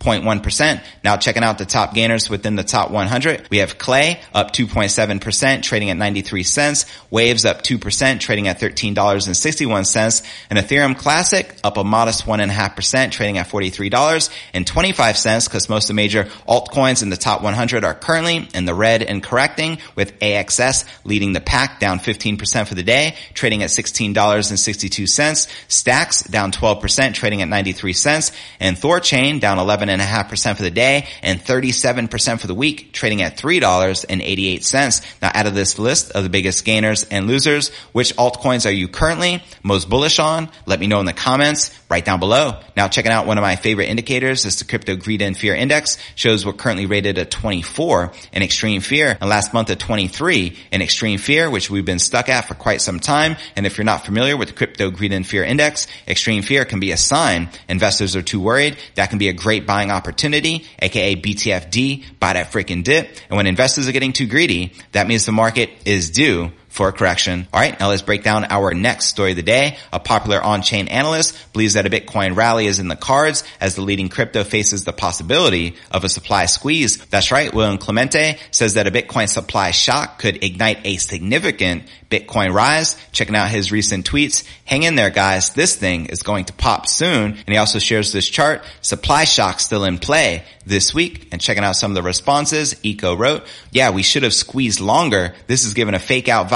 17.1%. 0.00 0.82
Now 1.04 1.16
checking 1.16 1.42
out 1.42 1.58
the 1.58 1.66
top 1.66 1.94
gainers 1.94 2.30
within 2.30 2.56
the 2.56 2.64
top 2.64 2.90
100. 2.90 3.48
We 3.50 3.58
have 3.58 3.78
Klay 3.78 4.18
up 4.32 4.52
2.7% 4.52 5.62
trading 5.62 5.90
at 5.90 5.96
93 5.96 6.42
cents. 6.42 6.86
Waves 7.10 7.44
up 7.44 7.62
2% 7.62 8.20
trading 8.20 8.48
at 8.48 8.58
$13.61 8.58 10.26
and 10.50 10.58
Ethereum 10.58 10.96
Classic 10.96 11.54
up 11.62 11.76
a 11.76 11.84
modest 11.84 12.24
1.5% 12.24 13.10
trading 13.10 13.38
at 13.38 13.48
$43.25 13.48 15.44
because 15.44 15.68
most 15.68 15.84
of 15.84 15.88
the 15.88 15.94
major 15.94 16.24
altcoins 16.48 17.02
in 17.02 17.10
the 17.10 17.16
top 17.16 17.42
100 17.42 17.84
are 17.84 17.94
currently 17.94 18.48
in 18.54 18.64
the 18.64 18.74
red 18.74 19.02
and 19.02 19.22
correcting 19.22 19.78
with 19.96 20.18
AXS 20.20 20.84
leading 21.04 21.32
the 21.32 21.40
pack 21.40 21.78
down 21.78 21.98
15% 21.98 22.66
for 22.66 22.74
the 22.74 22.82
day 22.82 23.16
trading 23.34 23.62
at 23.62 23.70
$16.62. 23.70 25.48
Stacks 25.68 26.22
down 26.22 26.52
12% 26.52 27.14
trading 27.14 27.42
at 27.42 27.48
93 27.48 27.92
cents, 27.92 28.32
and 28.58 28.76
THORChain 28.76 29.40
down 29.40 29.58
11.5% 29.98 30.56
for 30.56 30.62
the 30.62 30.70
day 30.70 31.06
and 31.22 31.40
37% 31.40 32.40
for 32.40 32.46
the 32.46 32.54
week, 32.54 32.92
trading 32.92 33.22
at 33.22 33.36
$3.88. 33.36 35.22
Now 35.22 35.30
out 35.34 35.46
of 35.46 35.54
this 35.54 35.78
list 35.78 36.12
of 36.12 36.22
the 36.22 36.30
biggest 36.30 36.64
gainers 36.64 37.04
and 37.04 37.26
losers, 37.26 37.70
which 37.92 38.14
altcoins 38.16 38.66
are 38.66 38.72
you 38.72 38.88
currently 38.88 39.42
most 39.62 39.88
bullish 39.88 40.18
on? 40.18 40.48
Let 40.66 40.80
me 40.80 40.86
know 40.86 41.00
in 41.00 41.06
the 41.06 41.12
comments 41.12 41.76
right 41.88 42.04
down 42.04 42.20
below. 42.20 42.60
Now 42.76 42.88
checking 42.88 43.12
out 43.12 43.26
one 43.26 43.38
of 43.38 43.42
my 43.42 43.56
favorite 43.56 43.88
indicators 43.88 44.44
is 44.44 44.58
the 44.58 44.64
crypto 44.64 44.96
greed 44.96 45.22
and 45.22 45.36
fear 45.36 45.54
index 45.54 45.98
shows 46.14 46.46
we're 46.46 46.52
currently 46.52 46.86
rated 46.86 47.18
at 47.18 47.30
24 47.30 48.12
in 48.32 48.42
extreme 48.42 48.80
fear 48.80 49.18
and 49.20 49.28
last 49.28 49.52
month 49.52 49.70
at 49.70 49.78
23 49.78 50.56
in 50.70 50.82
extreme 50.82 51.18
fear, 51.18 51.50
which 51.50 51.70
we've 51.70 51.84
been 51.84 51.98
stuck 51.98 52.28
at 52.28 52.46
for 52.46 52.54
quite 52.54 52.80
some 52.80 53.00
time. 53.00 53.36
And 53.56 53.66
if 53.66 53.76
you're 53.76 53.84
not 53.84 54.04
familiar 54.04 54.36
with 54.36 54.48
the 54.48 54.54
crypto 54.54 54.90
greed 54.90 55.12
and 55.12 55.26
fear 55.26 55.44
index, 55.44 55.86
extreme 56.06 56.42
fear 56.42 56.64
can 56.64 56.80
be 56.80 56.92
a 56.92 56.96
sign 56.96 57.48
investors 57.68 58.16
are 58.16 58.22
too 58.22 58.40
worried. 58.40 58.76
That 58.94 59.10
can 59.10 59.18
be 59.18 59.28
a 59.28 59.32
great 59.32 59.66
buying 59.80 59.90
opportunity, 59.90 60.66
aka 60.78 61.16
BTFD, 61.16 62.04
buy 62.20 62.34
that 62.34 62.52
freaking 62.52 62.84
dip. 62.84 63.08
And 63.30 63.36
when 63.38 63.46
investors 63.46 63.88
are 63.88 63.92
getting 63.92 64.12
too 64.12 64.26
greedy, 64.26 64.74
that 64.92 65.06
means 65.08 65.24
the 65.24 65.32
market 65.32 65.70
is 65.86 66.10
due 66.10 66.52
for 66.70 66.92
correction. 66.92 67.46
All 67.52 67.60
right, 67.60 67.78
now 67.78 67.88
let's 67.88 68.00
break 68.00 68.22
down 68.22 68.46
our 68.46 68.72
next 68.72 69.06
story 69.06 69.32
of 69.32 69.36
the 69.36 69.42
day. 69.42 69.76
A 69.92 70.00
popular 70.00 70.40
on-chain 70.40 70.88
analyst 70.88 71.36
believes 71.52 71.74
that 71.74 71.84
a 71.84 71.90
Bitcoin 71.90 72.36
rally 72.36 72.66
is 72.66 72.78
in 72.78 72.88
the 72.88 72.96
cards 72.96 73.44
as 73.60 73.74
the 73.74 73.82
leading 73.82 74.08
crypto 74.08 74.44
faces 74.44 74.84
the 74.84 74.92
possibility 74.92 75.76
of 75.90 76.04
a 76.04 76.08
supply 76.08 76.46
squeeze. 76.46 77.04
That's 77.06 77.32
right. 77.32 77.52
William 77.52 77.76
Clemente 77.76 78.38
says 78.50 78.74
that 78.74 78.86
a 78.86 78.90
Bitcoin 78.90 79.28
supply 79.28 79.72
shock 79.72 80.18
could 80.18 80.42
ignite 80.42 80.78
a 80.84 80.96
significant 80.96 81.82
Bitcoin 82.08 82.52
rise. 82.52 82.96
Checking 83.12 83.36
out 83.36 83.50
his 83.50 83.70
recent 83.70 84.08
tweets. 84.08 84.44
Hang 84.64 84.82
in 84.82 84.94
there, 84.94 85.10
guys. 85.10 85.54
This 85.54 85.76
thing 85.76 86.06
is 86.06 86.22
going 86.22 86.46
to 86.46 86.52
pop 86.52 86.86
soon. 86.88 87.32
And 87.32 87.48
he 87.48 87.56
also 87.56 87.78
shares 87.78 88.12
this 88.12 88.28
chart. 88.28 88.64
Supply 88.80 89.24
shock 89.24 89.60
still 89.60 89.84
in 89.84 89.98
play 89.98 90.44
this 90.66 90.92
week. 90.92 91.28
And 91.30 91.40
checking 91.40 91.62
out 91.62 91.76
some 91.76 91.92
of 91.92 91.94
the 91.94 92.02
responses, 92.02 92.78
Eco 92.84 93.14
wrote, 93.14 93.44
yeah, 93.70 93.90
we 93.90 94.02
should 94.02 94.24
have 94.24 94.34
squeezed 94.34 94.80
longer. 94.80 95.34
This 95.46 95.64
is 95.64 95.74
given 95.74 95.94
a 95.94 96.00
fake 96.00 96.28
out 96.28 96.50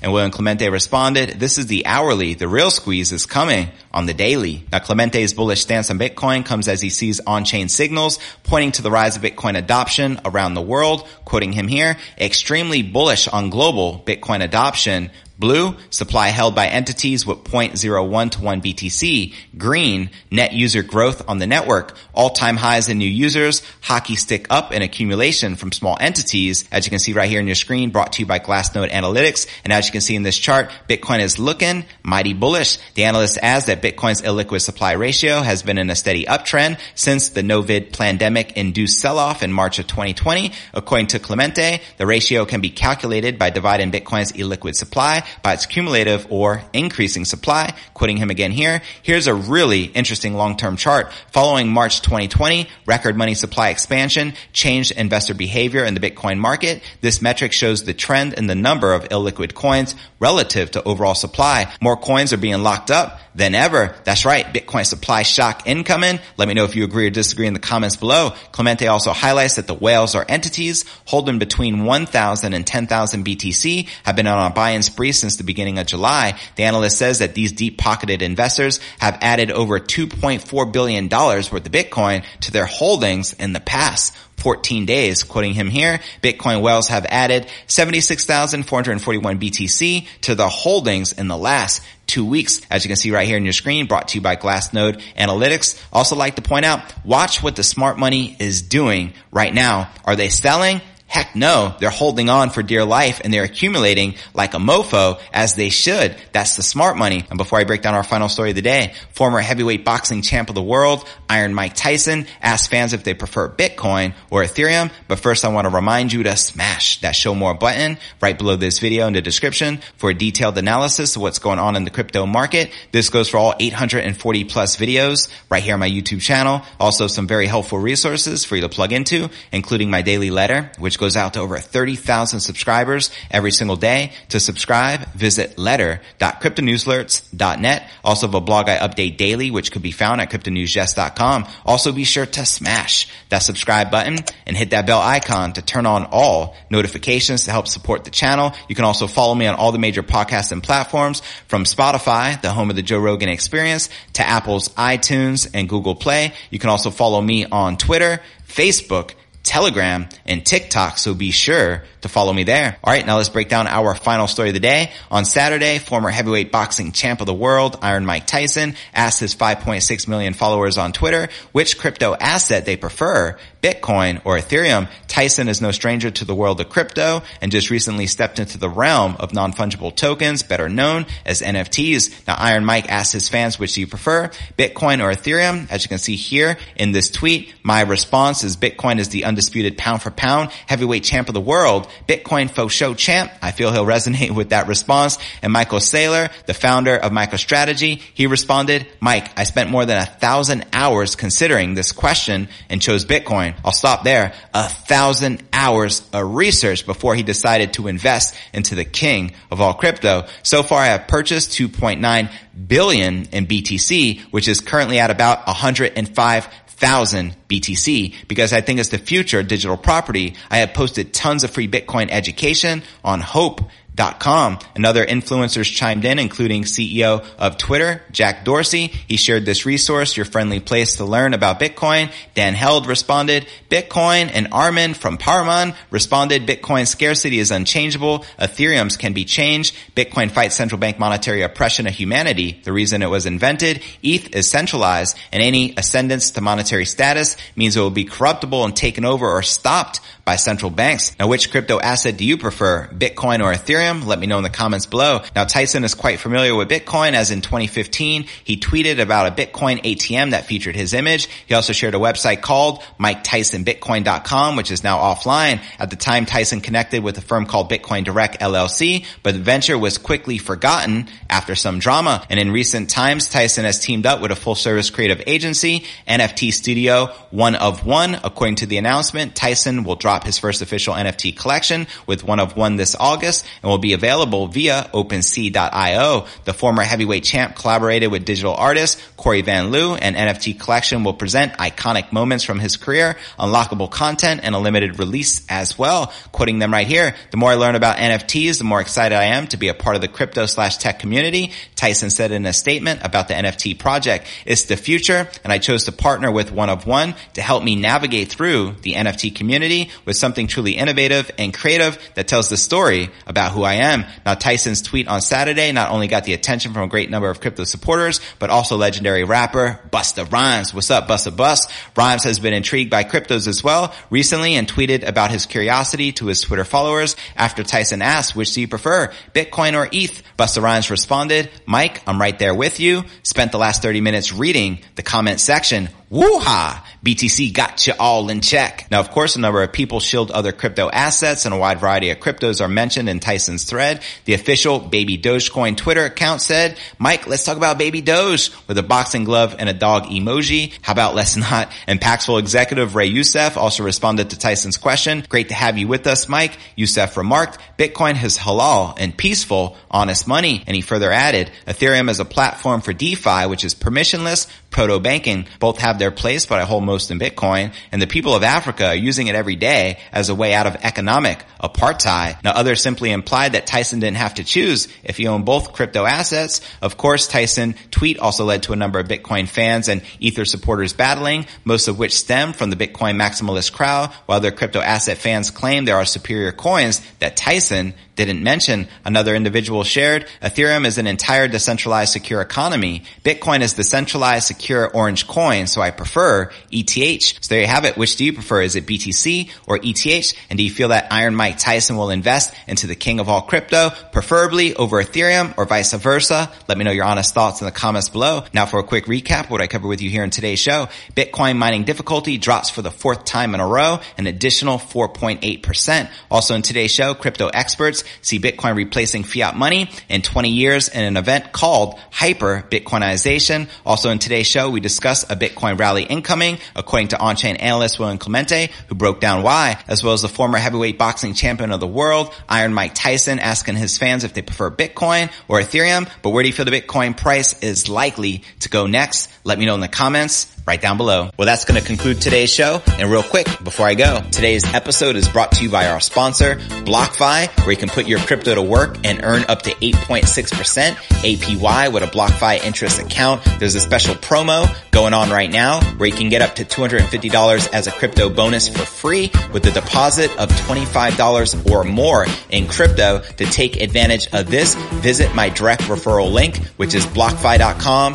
And 0.00 0.12
William 0.12 0.30
Clemente 0.30 0.68
responded, 0.68 1.38
this 1.38 1.58
is 1.58 1.66
the 1.66 1.84
hourly. 1.84 2.34
The 2.34 2.48
real 2.48 2.70
squeeze 2.70 3.12
is 3.12 3.26
coming 3.26 3.68
on 3.92 4.06
the 4.06 4.14
daily. 4.14 4.64
Now 4.72 4.78
Clemente's 4.78 5.34
bullish 5.34 5.60
stance 5.60 5.90
on 5.90 5.98
Bitcoin 5.98 6.44
comes 6.44 6.68
as 6.68 6.80
he 6.80 6.88
sees 6.88 7.20
on-chain 7.20 7.68
signals 7.68 8.18
pointing 8.44 8.72
to 8.72 8.82
the 8.82 8.90
rise 8.90 9.16
of 9.16 9.22
Bitcoin 9.22 9.58
adoption 9.58 10.20
around 10.24 10.54
the 10.54 10.62
world. 10.62 11.06
Quoting 11.26 11.52
him 11.52 11.68
here, 11.68 11.98
extremely 12.18 12.82
bullish 12.82 13.28
on 13.28 13.50
global 13.50 14.02
Bitcoin 14.06 14.42
adoption 14.42 15.10
Blue, 15.42 15.74
supply 15.90 16.28
held 16.28 16.54
by 16.54 16.68
entities 16.68 17.26
with 17.26 17.42
0.01 17.42 18.30
to 18.30 18.40
1 18.40 18.62
BTC. 18.62 19.34
Green, 19.58 20.08
net 20.30 20.52
user 20.52 20.84
growth 20.84 21.28
on 21.28 21.38
the 21.38 21.48
network. 21.48 21.96
All-time 22.14 22.56
highs 22.56 22.88
in 22.88 22.98
new 22.98 23.10
users. 23.10 23.60
Hockey 23.80 24.14
stick 24.14 24.46
up 24.50 24.70
in 24.70 24.82
accumulation 24.82 25.56
from 25.56 25.72
small 25.72 25.96
entities. 26.00 26.64
As 26.70 26.86
you 26.86 26.90
can 26.90 27.00
see 27.00 27.12
right 27.12 27.28
here 27.28 27.40
on 27.40 27.48
your 27.48 27.56
screen, 27.56 27.90
brought 27.90 28.12
to 28.12 28.22
you 28.22 28.26
by 28.26 28.38
Glassnode 28.38 28.92
Analytics. 28.92 29.48
And 29.64 29.72
as 29.72 29.86
you 29.86 29.90
can 29.90 30.00
see 30.00 30.14
in 30.14 30.22
this 30.22 30.38
chart, 30.38 30.70
Bitcoin 30.88 31.18
is 31.18 31.40
looking 31.40 31.86
mighty 32.04 32.34
bullish. 32.34 32.78
The 32.94 33.02
analyst 33.02 33.36
adds 33.42 33.66
that 33.66 33.82
Bitcoin's 33.82 34.22
illiquid 34.22 34.60
supply 34.60 34.92
ratio 34.92 35.40
has 35.40 35.64
been 35.64 35.76
in 35.76 35.90
a 35.90 35.96
steady 35.96 36.24
uptrend 36.24 36.78
since 36.94 37.30
the 37.30 37.42
Novid 37.42 37.98
pandemic 37.98 38.56
induced 38.56 39.00
sell-off 39.00 39.42
in 39.42 39.52
March 39.52 39.80
of 39.80 39.88
2020. 39.88 40.52
According 40.72 41.08
to 41.08 41.18
Clemente, 41.18 41.82
the 41.96 42.06
ratio 42.06 42.44
can 42.44 42.60
be 42.60 42.70
calculated 42.70 43.40
by 43.40 43.50
dividing 43.50 43.90
Bitcoin's 43.90 44.30
illiquid 44.30 44.76
supply 44.76 45.24
by 45.42 45.54
its 45.54 45.66
cumulative 45.66 46.26
or 46.30 46.62
increasing 46.72 47.24
supply. 47.24 47.74
Quoting 47.94 48.16
him 48.16 48.30
again 48.30 48.50
here, 48.50 48.82
here's 49.02 49.26
a 49.26 49.34
really 49.34 49.84
interesting 49.84 50.34
long-term 50.34 50.76
chart. 50.76 51.12
Following 51.30 51.68
March 51.68 52.02
2020, 52.02 52.68
record 52.86 53.16
money 53.16 53.34
supply 53.34 53.70
expansion 53.70 54.34
changed 54.52 54.92
investor 54.92 55.34
behavior 55.34 55.84
in 55.84 55.94
the 55.94 56.00
Bitcoin 56.00 56.38
market. 56.38 56.82
This 57.00 57.22
metric 57.22 57.52
shows 57.52 57.84
the 57.84 57.94
trend 57.94 58.34
in 58.34 58.46
the 58.46 58.54
number 58.54 58.92
of 58.92 59.08
illiquid 59.08 59.54
coins 59.54 59.94
relative 60.18 60.70
to 60.72 60.82
overall 60.84 61.14
supply. 61.14 61.72
More 61.80 61.96
coins 61.96 62.32
are 62.32 62.38
being 62.38 62.62
locked 62.62 62.90
up 62.90 63.18
than 63.34 63.54
ever. 63.54 63.94
That's 64.04 64.24
right. 64.24 64.44
Bitcoin 64.44 64.84
supply 64.84 65.22
shock 65.22 65.66
incoming. 65.66 66.20
Let 66.36 66.48
me 66.48 66.54
know 66.54 66.64
if 66.64 66.76
you 66.76 66.84
agree 66.84 67.06
or 67.06 67.10
disagree 67.10 67.46
in 67.46 67.54
the 67.54 67.60
comments 67.60 67.96
below. 67.96 68.32
Clemente 68.52 68.86
also 68.86 69.12
highlights 69.12 69.56
that 69.56 69.66
the 69.66 69.74
whales 69.74 70.14
or 70.14 70.24
entities 70.28 70.84
holding 71.06 71.38
between 71.38 71.84
1,000 71.84 72.52
and 72.52 72.66
10,000 72.66 73.24
BTC 73.24 73.88
have 74.04 74.16
been 74.16 74.26
on 74.26 74.50
a 74.50 74.54
buy-in 74.54 74.82
spree 74.82 75.12
since 75.12 75.36
the 75.36 75.44
beginning 75.44 75.78
of 75.78 75.86
July. 75.86 76.38
The 76.56 76.64
analyst 76.64 76.98
says 76.98 77.20
that 77.20 77.34
these 77.34 77.52
deep-pocketed 77.52 78.22
investors 78.22 78.80
have 78.98 79.18
added 79.20 79.50
over 79.50 79.80
$2.4 79.80 80.72
billion 80.72 81.08
worth 81.08 81.52
of 81.52 81.62
Bitcoin 81.62 82.24
to 82.40 82.52
their 82.52 82.66
holdings 82.66 83.32
in 83.32 83.52
the 83.52 83.60
past 83.60 84.14
14 84.36 84.86
days. 84.86 85.22
Quoting 85.22 85.54
him 85.54 85.68
here, 85.68 86.00
Bitcoin 86.20 86.62
whales 86.62 86.88
have 86.88 87.06
added 87.06 87.46
76,441 87.68 89.38
BTC 89.38 90.06
to 90.22 90.34
the 90.34 90.48
holdings 90.48 91.12
in 91.12 91.28
the 91.28 91.36
last 91.36 91.82
two 92.12 92.26
weeks. 92.26 92.60
As 92.70 92.84
you 92.84 92.88
can 92.88 92.96
see 92.96 93.10
right 93.10 93.26
here 93.26 93.36
on 93.36 93.44
your 93.44 93.54
screen, 93.54 93.86
brought 93.86 94.08
to 94.08 94.18
you 94.18 94.20
by 94.20 94.36
Glassnode 94.36 95.00
Analytics. 95.16 95.82
Also 95.90 96.14
like 96.14 96.36
to 96.36 96.42
point 96.42 96.66
out, 96.66 96.80
watch 97.06 97.42
what 97.42 97.56
the 97.56 97.62
smart 97.62 97.98
money 97.98 98.36
is 98.38 98.60
doing 98.60 99.14
right 99.30 99.52
now. 99.52 99.90
Are 100.04 100.14
they 100.14 100.28
selling? 100.28 100.82
Heck 101.12 101.36
no, 101.36 101.74
they're 101.78 101.90
holding 101.90 102.30
on 102.30 102.48
for 102.48 102.62
dear 102.62 102.86
life 102.86 103.20
and 103.22 103.34
they're 103.34 103.44
accumulating 103.44 104.14
like 104.32 104.54
a 104.54 104.56
mofo 104.56 105.20
as 105.30 105.54
they 105.54 105.68
should. 105.68 106.16
That's 106.32 106.56
the 106.56 106.62
smart 106.62 106.96
money. 106.96 107.26
And 107.28 107.36
before 107.36 107.58
I 107.58 107.64
break 107.64 107.82
down 107.82 107.92
our 107.92 108.02
final 108.02 108.30
story 108.30 108.48
of 108.48 108.56
the 108.56 108.62
day, 108.62 108.94
former 109.10 109.40
heavyweight 109.40 109.84
boxing 109.84 110.22
champ 110.22 110.48
of 110.48 110.54
the 110.54 110.62
world, 110.62 111.06
Iron 111.28 111.52
Mike 111.52 111.74
Tyson, 111.74 112.26
asked 112.40 112.70
fans 112.70 112.94
if 112.94 113.04
they 113.04 113.12
prefer 113.12 113.50
Bitcoin 113.50 114.14
or 114.30 114.42
Ethereum. 114.42 114.90
But 115.06 115.18
first 115.18 115.44
I 115.44 115.48
want 115.48 115.66
to 115.66 115.74
remind 115.74 116.14
you 116.14 116.22
to 116.22 116.34
smash 116.34 117.02
that 117.02 117.14
show 117.14 117.34
more 117.34 117.52
button 117.52 117.98
right 118.22 118.38
below 118.38 118.56
this 118.56 118.78
video 118.78 119.06
in 119.06 119.12
the 119.12 119.20
description 119.20 119.82
for 119.98 120.08
a 120.08 120.14
detailed 120.14 120.56
analysis 120.56 121.16
of 121.16 121.20
what's 121.20 121.40
going 121.40 121.58
on 121.58 121.76
in 121.76 121.84
the 121.84 121.90
crypto 121.90 122.24
market. 122.24 122.72
This 122.90 123.10
goes 123.10 123.28
for 123.28 123.36
all 123.36 123.54
840 123.60 124.44
plus 124.44 124.76
videos 124.76 125.28
right 125.50 125.62
here 125.62 125.74
on 125.74 125.80
my 125.80 125.90
YouTube 125.90 126.22
channel. 126.22 126.62
Also 126.80 127.06
some 127.06 127.26
very 127.26 127.48
helpful 127.48 127.78
resources 127.78 128.46
for 128.46 128.56
you 128.56 128.62
to 128.62 128.70
plug 128.70 128.94
into, 128.94 129.28
including 129.52 129.90
my 129.90 130.00
daily 130.00 130.30
letter, 130.30 130.72
which 130.78 131.01
goes 131.02 131.16
out 131.16 131.34
to 131.34 131.40
over 131.40 131.58
30,000 131.58 132.38
subscribers 132.38 133.10
every 133.28 133.50
single 133.50 133.74
day. 133.74 134.12
To 134.28 134.38
subscribe, 134.38 135.12
visit 135.14 135.58
letter.cryptonewsalerts.net. 135.58 137.90
Also 138.04 138.28
have 138.28 138.34
a 138.34 138.40
blog 138.40 138.68
I 138.68 138.78
update 138.78 139.16
daily, 139.16 139.50
which 139.50 139.72
could 139.72 139.82
be 139.82 139.90
found 139.90 140.20
at 140.20 140.30
cryptonewsjest.com. 140.30 141.48
Also 141.66 141.90
be 141.90 142.04
sure 142.04 142.24
to 142.24 142.46
smash 142.46 143.08
that 143.30 143.40
subscribe 143.40 143.90
button 143.90 144.18
and 144.46 144.56
hit 144.56 144.70
that 144.70 144.86
bell 144.86 145.00
icon 145.00 145.54
to 145.54 145.62
turn 145.62 145.86
on 145.86 146.06
all 146.12 146.54
notifications 146.70 147.46
to 147.46 147.50
help 147.50 147.66
support 147.66 148.04
the 148.04 148.10
channel. 148.10 148.52
You 148.68 148.76
can 148.76 148.84
also 148.84 149.08
follow 149.08 149.34
me 149.34 149.48
on 149.48 149.56
all 149.56 149.72
the 149.72 149.80
major 149.80 150.04
podcasts 150.04 150.52
and 150.52 150.62
platforms 150.62 151.20
from 151.48 151.64
Spotify, 151.64 152.40
the 152.40 152.52
home 152.52 152.70
of 152.70 152.76
the 152.76 152.82
Joe 152.82 153.00
Rogan 153.00 153.28
experience, 153.28 153.88
to 154.12 154.22
Apple's 154.22 154.68
iTunes 154.70 155.50
and 155.52 155.68
Google 155.68 155.96
Play. 155.96 156.32
You 156.50 156.60
can 156.60 156.70
also 156.70 156.92
follow 156.92 157.20
me 157.20 157.44
on 157.44 157.76
Twitter, 157.76 158.20
Facebook, 158.46 159.14
Telegram, 159.42 160.08
and 160.24 160.46
TikTok, 160.46 160.98
so 160.98 161.14
be 161.14 161.32
sure 161.32 161.82
to 162.02 162.08
follow 162.08 162.32
me 162.32 162.44
there. 162.44 162.76
Alright, 162.84 163.06
now 163.06 163.16
let's 163.16 163.28
break 163.28 163.48
down 163.48 163.66
our 163.66 163.94
final 163.94 164.28
story 164.28 164.50
of 164.50 164.54
the 164.54 164.60
day. 164.60 164.92
On 165.10 165.24
Saturday, 165.24 165.78
former 165.78 166.10
heavyweight 166.10 166.52
boxing 166.52 166.92
champ 166.92 167.20
of 167.20 167.26
the 167.26 167.34
world, 167.34 167.78
Iron 167.82 168.06
Mike 168.06 168.26
Tyson, 168.26 168.76
asked 168.94 169.18
his 169.20 169.34
5.6 169.34 170.06
million 170.06 170.32
followers 170.32 170.78
on 170.78 170.92
Twitter 170.92 171.28
which 171.50 171.78
crypto 171.78 172.14
asset 172.14 172.66
they 172.66 172.76
prefer, 172.76 173.36
Bitcoin 173.62 174.20
or 174.24 174.36
Ethereum. 174.36 174.88
Tyson 175.06 175.48
is 175.48 175.62
no 175.62 175.70
stranger 175.70 176.10
to 176.10 176.24
the 176.24 176.34
world 176.34 176.60
of 176.60 176.68
crypto 176.68 177.22
and 177.40 177.52
just 177.52 177.70
recently 177.70 178.06
stepped 178.06 178.40
into 178.40 178.58
the 178.58 178.68
realm 178.68 179.16
of 179.20 179.32
non-fungible 179.32 179.94
tokens, 179.94 180.42
better 180.42 180.68
known 180.68 181.06
as 181.24 181.42
NFTs. 181.42 182.26
Now 182.26 182.34
Iron 182.36 182.64
Mike 182.64 182.90
asked 182.90 183.12
his 183.12 183.28
fans 183.28 183.58
which 183.58 183.74
do 183.74 183.80
you 183.80 183.86
prefer, 183.86 184.30
Bitcoin 184.58 185.00
or 185.00 185.12
Ethereum? 185.12 185.70
As 185.70 185.84
you 185.84 185.88
can 185.88 185.98
see 185.98 186.16
here 186.16 186.58
in 186.76 186.90
this 186.90 187.08
tweet, 187.08 187.54
my 187.62 187.82
response 187.82 188.42
is 188.42 188.56
Bitcoin 188.56 188.98
is 188.98 189.10
the 189.10 189.24
undisputed 189.24 189.78
pound 189.78 190.02
for 190.02 190.10
pound 190.10 190.50
heavyweight 190.66 191.04
champ 191.04 191.28
of 191.28 191.34
the 191.34 191.40
world. 191.40 191.88
Bitcoin 192.08 192.50
faux 192.50 192.74
show 192.74 192.94
champ. 192.94 193.30
I 193.40 193.52
feel 193.52 193.70
he'll 193.70 193.86
resonate 193.92 194.32
with 194.32 194.50
that 194.50 194.66
response. 194.66 195.18
And 195.40 195.52
Michael 195.52 195.78
Saylor, 195.78 196.32
the 196.46 196.54
founder 196.54 196.96
of 196.96 197.12
MicroStrategy, 197.12 198.00
he 198.14 198.26
responded, 198.26 198.88
Mike, 199.00 199.38
I 199.38 199.44
spent 199.44 199.70
more 199.70 199.86
than 199.86 199.98
a 199.98 200.06
thousand 200.06 200.66
hours 200.72 201.14
considering 201.14 201.74
this 201.74 201.92
question 201.92 202.48
and 202.68 202.82
chose 202.82 203.04
Bitcoin. 203.04 203.51
I'll 203.64 203.72
stop 203.72 204.04
there. 204.04 204.34
A 204.54 204.68
thousand 204.68 205.42
hours 205.52 206.02
of 206.12 206.34
research 206.34 206.86
before 206.86 207.14
he 207.14 207.22
decided 207.22 207.74
to 207.74 207.88
invest 207.88 208.34
into 208.52 208.74
the 208.74 208.84
king 208.84 209.32
of 209.50 209.60
all 209.60 209.74
crypto. 209.74 210.26
So 210.42 210.62
far 210.62 210.80
I 210.80 210.86
have 210.86 211.08
purchased 211.08 211.52
2.9 211.52 212.32
billion 212.66 213.24
in 213.26 213.46
BTC, 213.46 214.20
which 214.30 214.48
is 214.48 214.60
currently 214.60 214.98
at 214.98 215.10
about 215.10 215.46
105 215.46 216.48
thousand 216.82 217.36
BTC 217.48 218.26
because 218.26 218.52
I 218.52 218.60
think 218.60 218.80
it's 218.80 218.88
the 218.88 218.98
future 218.98 219.44
digital 219.44 219.76
property. 219.76 220.34
I 220.50 220.58
have 220.58 220.74
posted 220.74 221.14
tons 221.14 221.44
of 221.44 221.52
free 221.52 221.68
Bitcoin 221.68 222.08
education 222.10 222.82
on 223.04 223.20
Hope 223.20 223.60
Com. 223.96 224.58
And 224.74 224.86
other 224.86 225.04
influencers 225.04 225.72
chimed 225.72 226.04
in, 226.04 226.18
including 226.18 226.64
CEO 226.64 227.24
of 227.38 227.58
Twitter, 227.58 228.02
Jack 228.10 228.44
Dorsey. 228.44 228.86
He 228.86 229.16
shared 229.16 229.44
this 229.44 229.66
resource, 229.66 230.16
your 230.16 230.24
friendly 230.24 230.60
place 230.60 230.96
to 230.96 231.04
learn 231.04 231.34
about 231.34 231.60
Bitcoin. 231.60 232.10
Dan 232.34 232.54
Held 232.54 232.86
responded, 232.86 233.46
Bitcoin 233.68 234.30
and 234.32 234.48
Armin 234.52 234.94
from 234.94 235.18
Powermon 235.18 235.76
responded, 235.90 236.46
Bitcoin 236.46 236.86
scarcity 236.86 237.38
is 237.38 237.50
unchangeable. 237.50 238.24
Ethereum's 238.38 238.96
can 238.96 239.12
be 239.12 239.24
changed. 239.24 239.74
Bitcoin 239.94 240.30
fights 240.30 240.56
central 240.56 240.78
bank 240.78 240.98
monetary 240.98 241.42
oppression 241.42 241.86
of 241.86 241.94
humanity. 241.94 242.60
The 242.64 242.72
reason 242.72 243.02
it 243.02 243.10
was 243.10 243.26
invented. 243.26 243.82
ETH 244.02 244.34
is 244.34 244.50
centralized 244.50 245.16
and 245.32 245.42
any 245.42 245.74
ascendance 245.76 246.30
to 246.32 246.40
monetary 246.40 246.86
status 246.86 247.36
means 247.56 247.76
it 247.76 247.80
will 247.80 247.90
be 247.90 248.04
corruptible 248.04 248.64
and 248.64 248.74
taken 248.74 249.04
over 249.04 249.28
or 249.28 249.42
stopped 249.42 250.00
by 250.24 250.36
central 250.36 250.70
banks. 250.70 251.18
Now, 251.18 251.26
which 251.26 251.50
crypto 251.50 251.80
asset 251.80 252.16
do 252.16 252.24
you 252.24 252.36
prefer, 252.36 252.88
Bitcoin 252.88 253.40
or 253.40 253.52
Ethereum? 253.52 254.06
Let 254.06 254.18
me 254.18 254.26
know 254.26 254.38
in 254.38 254.44
the 254.44 254.50
comments 254.50 254.86
below. 254.86 255.22
Now, 255.34 255.44
Tyson 255.44 255.82
is 255.84 255.94
quite 255.94 256.20
familiar 256.20 256.54
with 256.54 256.68
Bitcoin 256.68 257.14
as 257.14 257.30
in 257.30 257.40
2015, 257.40 258.26
he 258.44 258.56
tweeted 258.56 259.00
about 259.00 259.26
a 259.26 259.46
Bitcoin 259.46 259.82
ATM 259.82 260.30
that 260.30 260.46
featured 260.46 260.76
his 260.76 260.94
image. 260.94 261.28
He 261.46 261.54
also 261.54 261.72
shared 261.72 261.94
a 261.94 261.98
website 261.98 262.40
called 262.40 262.82
MikeTysonBitcoin.com, 263.00 264.56
which 264.56 264.70
is 264.70 264.84
now 264.84 264.98
offline. 264.98 265.60
At 265.78 265.90
the 265.90 265.96
time, 265.96 266.24
Tyson 266.24 266.60
connected 266.60 267.02
with 267.02 267.18
a 267.18 267.20
firm 267.20 267.46
called 267.46 267.70
Bitcoin 267.70 268.04
Direct 268.04 268.40
LLC, 268.40 269.04
but 269.22 269.34
the 269.34 269.40
venture 269.40 269.76
was 269.76 269.98
quickly 269.98 270.38
forgotten 270.38 271.08
after 271.28 271.54
some 271.54 271.80
drama. 271.80 272.24
And 272.30 272.38
in 272.38 272.52
recent 272.52 272.90
times, 272.90 273.28
Tyson 273.28 273.64
has 273.64 273.80
teamed 273.80 274.06
up 274.06 274.20
with 274.20 274.30
a 274.30 274.36
full 274.36 274.54
service 274.54 274.90
creative 274.90 275.22
agency, 275.26 275.84
NFT 276.06 276.52
Studio, 276.52 277.06
one 277.30 277.56
of 277.56 277.84
one. 277.84 278.14
According 278.22 278.56
to 278.56 278.66
the 278.66 278.76
announcement, 278.76 279.34
Tyson 279.34 279.82
will 279.82 279.96
drop 279.96 280.11
drop 280.12 280.24
his 280.24 280.36
first 280.36 280.60
official 280.60 280.92
NFT 280.92 281.34
collection 281.34 281.86
with 282.06 282.22
one 282.22 282.38
of 282.38 282.54
one 282.54 282.76
this 282.76 282.94
August 283.00 283.46
and 283.62 283.70
will 283.70 283.78
be 283.78 283.94
available 283.94 284.46
via 284.46 284.90
OpenSea.io. 284.92 286.26
The 286.44 286.52
former 286.52 286.82
heavyweight 286.82 287.24
champ 287.24 287.56
collaborated 287.56 288.12
with 288.12 288.26
digital 288.26 288.54
artist 288.54 289.00
Corey 289.16 289.40
Van 289.40 289.70
Lew 289.70 289.94
and 289.94 290.14
NFT 290.14 290.60
collection 290.60 291.04
will 291.04 291.14
present 291.14 291.52
iconic 291.54 292.12
moments 292.12 292.44
from 292.44 292.58
his 292.58 292.76
career, 292.76 293.16
unlockable 293.38 293.88
content, 293.90 294.40
and 294.42 294.54
a 294.54 294.58
limited 294.58 294.98
release 294.98 295.46
as 295.48 295.78
well. 295.78 296.12
Quoting 296.32 296.58
them 296.58 296.72
right 296.72 296.88
here, 296.88 297.14
the 297.30 297.36
more 297.36 297.52
I 297.52 297.54
learn 297.54 297.76
about 297.76 297.98
NFTs, 297.98 298.58
the 298.58 298.64
more 298.64 298.80
excited 298.80 299.16
I 299.16 299.26
am 299.36 299.46
to 299.46 299.56
be 299.56 299.68
a 299.68 299.74
part 299.74 299.94
of 299.94 300.02
the 300.02 300.08
crypto 300.08 300.46
slash 300.46 300.78
tech 300.78 300.98
community. 300.98 301.52
Tyson 301.76 302.10
said 302.10 302.32
in 302.32 302.44
a 302.46 302.52
statement 302.52 303.00
about 303.04 303.28
the 303.28 303.34
NFT 303.34 303.78
project, 303.78 304.26
it's 304.44 304.64
the 304.64 304.76
future 304.76 305.28
and 305.44 305.52
I 305.52 305.58
chose 305.58 305.84
to 305.84 305.92
partner 305.92 306.30
with 306.30 306.50
one 306.50 306.68
of 306.68 306.84
one 306.84 307.14
to 307.34 307.42
help 307.42 307.62
me 307.62 307.76
navigate 307.76 308.28
through 308.28 308.74
the 308.82 308.94
NFT 308.94 309.32
community 309.36 309.90
with 310.04 310.16
something 310.16 310.46
truly 310.46 310.72
innovative 310.72 311.30
and 311.38 311.54
creative 311.54 311.98
that 312.14 312.28
tells 312.28 312.48
the 312.48 312.56
story 312.56 313.10
about 313.26 313.52
who 313.52 313.62
I 313.62 313.74
am. 313.74 314.04
Now 314.24 314.34
Tyson's 314.34 314.82
tweet 314.82 315.08
on 315.08 315.20
Saturday 315.20 315.72
not 315.72 315.90
only 315.90 316.08
got 316.08 316.24
the 316.24 316.34
attention 316.34 316.72
from 316.72 316.82
a 316.82 316.88
great 316.88 317.10
number 317.10 317.30
of 317.30 317.40
crypto 317.40 317.64
supporters, 317.64 318.20
but 318.38 318.50
also 318.50 318.76
legendary 318.76 319.24
rapper 319.24 319.80
Busta 319.90 320.30
Rhymes. 320.30 320.74
What's 320.74 320.90
up, 320.90 321.08
Busta 321.08 321.36
Bust? 321.36 321.70
Rhymes 321.96 322.24
has 322.24 322.38
been 322.38 322.54
intrigued 322.54 322.90
by 322.90 323.04
cryptos 323.04 323.46
as 323.46 323.62
well 323.62 323.94
recently 324.10 324.54
and 324.54 324.68
tweeted 324.68 325.06
about 325.06 325.30
his 325.30 325.46
curiosity 325.46 326.12
to 326.12 326.26
his 326.26 326.40
Twitter 326.40 326.64
followers 326.64 327.16
after 327.36 327.62
Tyson 327.62 328.02
asked, 328.02 328.34
which 328.36 328.52
do 328.52 328.60
you 328.60 328.68
prefer, 328.68 329.12
Bitcoin 329.34 329.74
or 329.74 329.88
ETH? 329.92 330.22
Busta 330.38 330.62
Rhymes 330.62 330.90
responded, 330.90 331.50
Mike, 331.66 332.02
I'm 332.06 332.20
right 332.20 332.38
there 332.38 332.54
with 332.54 332.80
you. 332.80 333.04
Spent 333.22 333.52
the 333.52 333.58
last 333.58 333.82
30 333.82 334.00
minutes 334.00 334.32
reading 334.32 334.80
the 334.96 335.02
comment 335.02 335.40
section. 335.40 335.88
Woo-ha! 336.10 336.86
BTC 337.04 337.54
got 337.54 337.86
you 337.86 337.94
all 337.98 338.28
in 338.28 338.42
check. 338.42 338.86
Now, 338.90 339.00
of 339.00 339.10
course, 339.10 339.36
a 339.36 339.40
number 339.40 339.62
of 339.62 339.72
people 339.72 339.91
shield 340.00 340.30
other 340.30 340.52
crypto 340.52 340.90
assets 340.90 341.44
and 341.44 341.54
a 341.54 341.58
wide 341.58 341.80
variety 341.80 342.10
of 342.10 342.18
cryptos 342.18 342.60
are 342.60 342.68
mentioned 342.68 343.08
in 343.08 343.20
Tyson's 343.20 343.64
thread. 343.64 344.02
The 344.24 344.34
official 344.34 344.80
Baby 344.80 345.18
Dogecoin 345.18 345.76
Twitter 345.76 346.04
account 346.04 346.42
said, 346.42 346.78
Mike, 346.98 347.26
let's 347.26 347.44
talk 347.44 347.56
about 347.56 347.78
Baby 347.78 348.00
Doge 348.00 348.50
with 348.66 348.78
a 348.78 348.82
boxing 348.82 349.24
glove 349.24 349.56
and 349.58 349.68
a 349.68 349.72
dog 349.72 350.04
emoji. 350.04 350.72
How 350.82 350.92
about 350.92 351.14
let's 351.14 351.36
not? 351.36 351.72
And 351.86 352.00
Paxful 352.00 352.38
executive 352.38 352.94
Ray 352.94 353.06
Youssef 353.06 353.56
also 353.56 353.82
responded 353.82 354.30
to 354.30 354.38
Tyson's 354.38 354.76
question. 354.76 355.24
Great 355.28 355.48
to 355.48 355.54
have 355.54 355.78
you 355.78 355.88
with 355.88 356.06
us, 356.06 356.28
Mike. 356.28 356.58
Youssef 356.76 357.16
remarked, 357.16 357.58
Bitcoin 357.78 358.22
is 358.22 358.38
halal 358.38 358.96
and 358.98 359.16
peaceful, 359.16 359.76
honest 359.90 360.26
money. 360.26 360.64
And 360.66 360.74
he 360.74 360.82
further 360.82 361.10
added, 361.10 361.50
Ethereum 361.66 362.08
is 362.08 362.20
a 362.20 362.24
platform 362.24 362.80
for 362.80 362.92
DeFi, 362.92 363.46
which 363.46 363.64
is 363.64 363.74
permissionless, 363.74 364.46
proto 364.72 364.98
banking. 364.98 365.46
Both 365.60 365.78
have 365.78 365.98
their 365.98 366.10
place, 366.10 366.46
but 366.46 366.58
I 366.58 366.64
hold 366.64 366.84
most 366.84 367.10
in 367.10 367.18
Bitcoin. 367.18 367.72
And 367.92 368.02
the 368.02 368.06
people 368.06 368.34
of 368.34 368.42
Africa 368.42 368.88
are 368.88 368.94
using 368.94 369.28
it 369.28 369.34
every 369.34 369.56
day 369.56 370.00
as 370.10 370.28
a 370.28 370.34
way 370.34 370.54
out 370.54 370.66
of 370.66 370.76
economic 370.82 371.44
apartheid. 371.62 372.42
Now 372.42 372.52
others 372.52 372.82
simply 372.82 373.12
implied 373.12 373.52
that 373.52 373.66
Tyson 373.66 374.00
didn't 374.00 374.16
have 374.16 374.34
to 374.34 374.44
choose 374.44 374.88
if 375.04 375.16
he 375.16 375.28
owned 375.28 375.44
both 375.44 375.72
crypto 375.72 376.04
assets. 376.04 376.60
Of 376.80 376.96
course, 376.96 377.28
Tyson 377.28 377.74
tweet 377.90 378.18
also 378.18 378.44
led 378.44 378.64
to 378.64 378.72
a 378.72 378.76
number 378.76 378.98
of 378.98 379.06
Bitcoin 379.06 379.46
fans 379.46 379.88
and 379.88 380.02
Ether 380.18 380.44
supporters 380.44 380.92
battling, 380.92 381.46
most 381.64 381.86
of 381.86 381.98
which 381.98 382.16
stem 382.16 382.52
from 382.52 382.70
the 382.70 382.76
Bitcoin 382.76 383.16
maximalist 383.16 383.72
crowd, 383.72 384.10
while 384.26 384.40
their 384.40 384.50
crypto 384.50 384.80
asset 384.80 385.18
fans 385.18 385.50
claim 385.50 385.84
there 385.84 385.96
are 385.96 386.04
superior 386.04 386.52
coins 386.52 387.00
that 387.20 387.36
Tyson 387.36 387.94
didn't 388.16 388.42
mention. 388.42 388.88
Another 389.04 389.34
individual 389.34 389.84
shared, 389.84 390.26
Ethereum 390.42 390.84
is 390.84 390.98
an 390.98 391.06
entire 391.06 391.48
decentralized 391.48 392.12
secure 392.12 392.42
economy. 392.42 393.04
Bitcoin 393.24 393.60
is 393.60 393.72
decentralized 393.74 394.02
centralized 394.02 394.46
secure 394.62 394.88
orange 394.88 395.26
coin, 395.26 395.66
so 395.66 395.80
I 395.80 395.90
prefer 395.90 396.48
ETH. 396.70 397.22
So 397.22 397.48
there 397.48 397.62
you 397.62 397.66
have 397.66 397.84
it. 397.84 397.96
Which 397.96 398.14
do 398.14 398.24
you 398.24 398.32
prefer? 398.32 398.62
Is 398.62 398.76
it 398.76 398.86
BTC 398.86 399.50
or 399.66 399.80
ETH? 399.82 400.34
And 400.48 400.56
do 400.56 400.62
you 400.62 400.70
feel 400.70 400.88
that 400.88 401.08
Iron 401.10 401.34
Mike 401.34 401.58
Tyson 401.58 401.96
will 401.96 402.10
invest 402.10 402.54
into 402.68 402.86
the 402.86 402.94
king 402.94 403.18
of 403.18 403.28
all 403.28 403.42
crypto, 403.42 403.90
preferably 404.12 404.74
over 404.76 405.02
Ethereum 405.02 405.52
or 405.58 405.64
vice 405.64 405.92
versa? 405.94 406.48
Let 406.68 406.78
me 406.78 406.84
know 406.84 406.92
your 406.92 407.04
honest 407.04 407.34
thoughts 407.34 407.60
in 407.60 407.64
the 407.64 407.72
comments 407.72 408.08
below. 408.08 408.44
Now 408.54 408.66
for 408.66 408.78
a 408.78 408.84
quick 408.84 409.06
recap, 409.06 409.50
what 409.50 409.60
I 409.60 409.66
cover 409.66 409.88
with 409.88 410.00
you 410.00 410.10
here 410.10 410.22
in 410.22 410.30
today's 410.30 410.60
show, 410.60 410.88
Bitcoin 411.16 411.56
mining 411.56 411.82
difficulty 411.82 412.38
drops 412.38 412.70
for 412.70 412.82
the 412.82 412.92
fourth 412.92 413.24
time 413.24 413.56
in 413.56 413.60
a 413.60 413.66
row, 413.66 413.98
an 414.16 414.28
additional 414.28 414.78
4.8%. 414.78 416.08
Also 416.30 416.54
in 416.54 416.62
today's 416.62 416.92
show, 416.92 417.14
crypto 417.14 417.48
experts 417.48 418.04
see 418.20 418.38
Bitcoin 418.38 418.76
replacing 418.76 419.24
fiat 419.24 419.56
money 419.56 419.90
in 420.08 420.22
20 420.22 420.50
years 420.50 420.88
in 420.88 421.02
an 421.02 421.16
event 421.16 421.50
called 421.50 421.98
Hyper 422.12 422.64
Bitcoinization. 422.70 423.68
Also 423.84 424.10
in 424.10 424.20
today's 424.20 424.51
show, 424.52 424.70
we 424.70 424.80
discuss 424.80 425.24
a 425.24 425.36
Bitcoin 425.36 425.78
rally 425.78 426.04
incoming, 426.04 426.58
according 426.76 427.08
to 427.08 427.18
on-chain 427.18 427.56
analyst 427.56 427.98
William 427.98 428.18
Clemente, 428.18 428.70
who 428.88 428.94
broke 428.94 429.18
down 429.20 429.42
why, 429.42 429.82
as 429.88 430.04
well 430.04 430.12
as 430.12 430.22
the 430.22 430.28
former 430.28 430.58
heavyweight 430.58 430.98
boxing 430.98 431.34
champion 431.34 431.72
of 431.72 431.80
the 431.80 431.86
world, 431.86 432.32
Iron 432.48 432.74
Mike 432.74 432.94
Tyson, 432.94 433.38
asking 433.38 433.76
his 433.76 433.96
fans 433.96 434.24
if 434.24 434.34
they 434.34 434.42
prefer 434.42 434.70
Bitcoin 434.70 435.32
or 435.48 435.60
Ethereum. 435.60 436.08
But 436.22 436.30
where 436.30 436.42
do 436.42 436.48
you 436.48 436.52
feel 436.52 436.66
the 436.66 436.70
Bitcoin 436.70 437.16
price 437.16 437.58
is 437.62 437.88
likely 437.88 438.42
to 438.60 438.68
go 438.68 438.86
next? 438.86 439.30
Let 439.44 439.58
me 439.58 439.64
know 439.64 439.74
in 439.74 439.80
the 439.80 439.88
comments 439.88 440.54
right 440.66 440.80
down 440.80 440.96
below. 440.96 441.30
Well, 441.36 441.46
that's 441.46 441.64
going 441.64 441.80
to 441.80 441.86
conclude 441.86 442.20
today's 442.20 442.52
show. 442.52 442.82
And 442.86 443.10
real 443.10 443.22
quick, 443.22 443.46
before 443.64 443.86
I 443.86 443.94
go, 443.94 444.20
today's 444.30 444.64
episode 444.74 445.16
is 445.16 445.28
brought 445.28 445.52
to 445.52 445.64
you 445.64 445.70
by 445.70 445.88
our 445.88 446.00
sponsor, 446.00 446.56
BlockFi, 446.84 447.48
where 447.60 447.70
you 447.72 447.76
can 447.76 447.88
put 447.88 448.06
your 448.06 448.20
crypto 448.20 448.54
to 448.54 448.62
work 448.62 448.98
and 449.04 449.24
earn 449.24 449.44
up 449.48 449.62
to 449.62 449.70
8.6% 449.70 450.92
APY 450.92 451.92
with 451.92 452.02
a 452.02 452.06
BlockFi 452.06 452.62
interest 452.64 453.00
account. 453.00 453.42
There's 453.58 453.74
a 453.74 453.80
special 453.80 454.14
promo 454.14 454.41
going 454.90 455.14
on 455.14 455.30
right 455.30 455.50
now 455.50 455.80
where 455.96 456.08
you 456.08 456.14
can 456.14 456.28
get 456.28 456.42
up 456.42 456.54
to 456.56 456.64
$250 456.64 457.72
as 457.72 457.86
a 457.86 457.92
crypto 457.92 458.28
bonus 458.28 458.68
for 458.68 458.84
free 458.84 459.30
with 459.52 459.64
a 459.66 459.70
deposit 459.70 460.30
of 460.38 460.48
$25 460.48 461.70
or 461.70 461.84
more 461.84 462.26
in 462.50 462.66
crypto 462.66 463.20
to 463.20 463.44
take 463.44 463.80
advantage 463.80 464.28
of 464.32 464.50
this. 464.50 464.74
Visit 464.74 465.34
my 465.34 465.48
direct 465.48 465.82
referral 465.82 466.32
link, 466.32 466.56
which 466.76 466.94
is 466.94 467.06
blockfi.com 467.06 468.14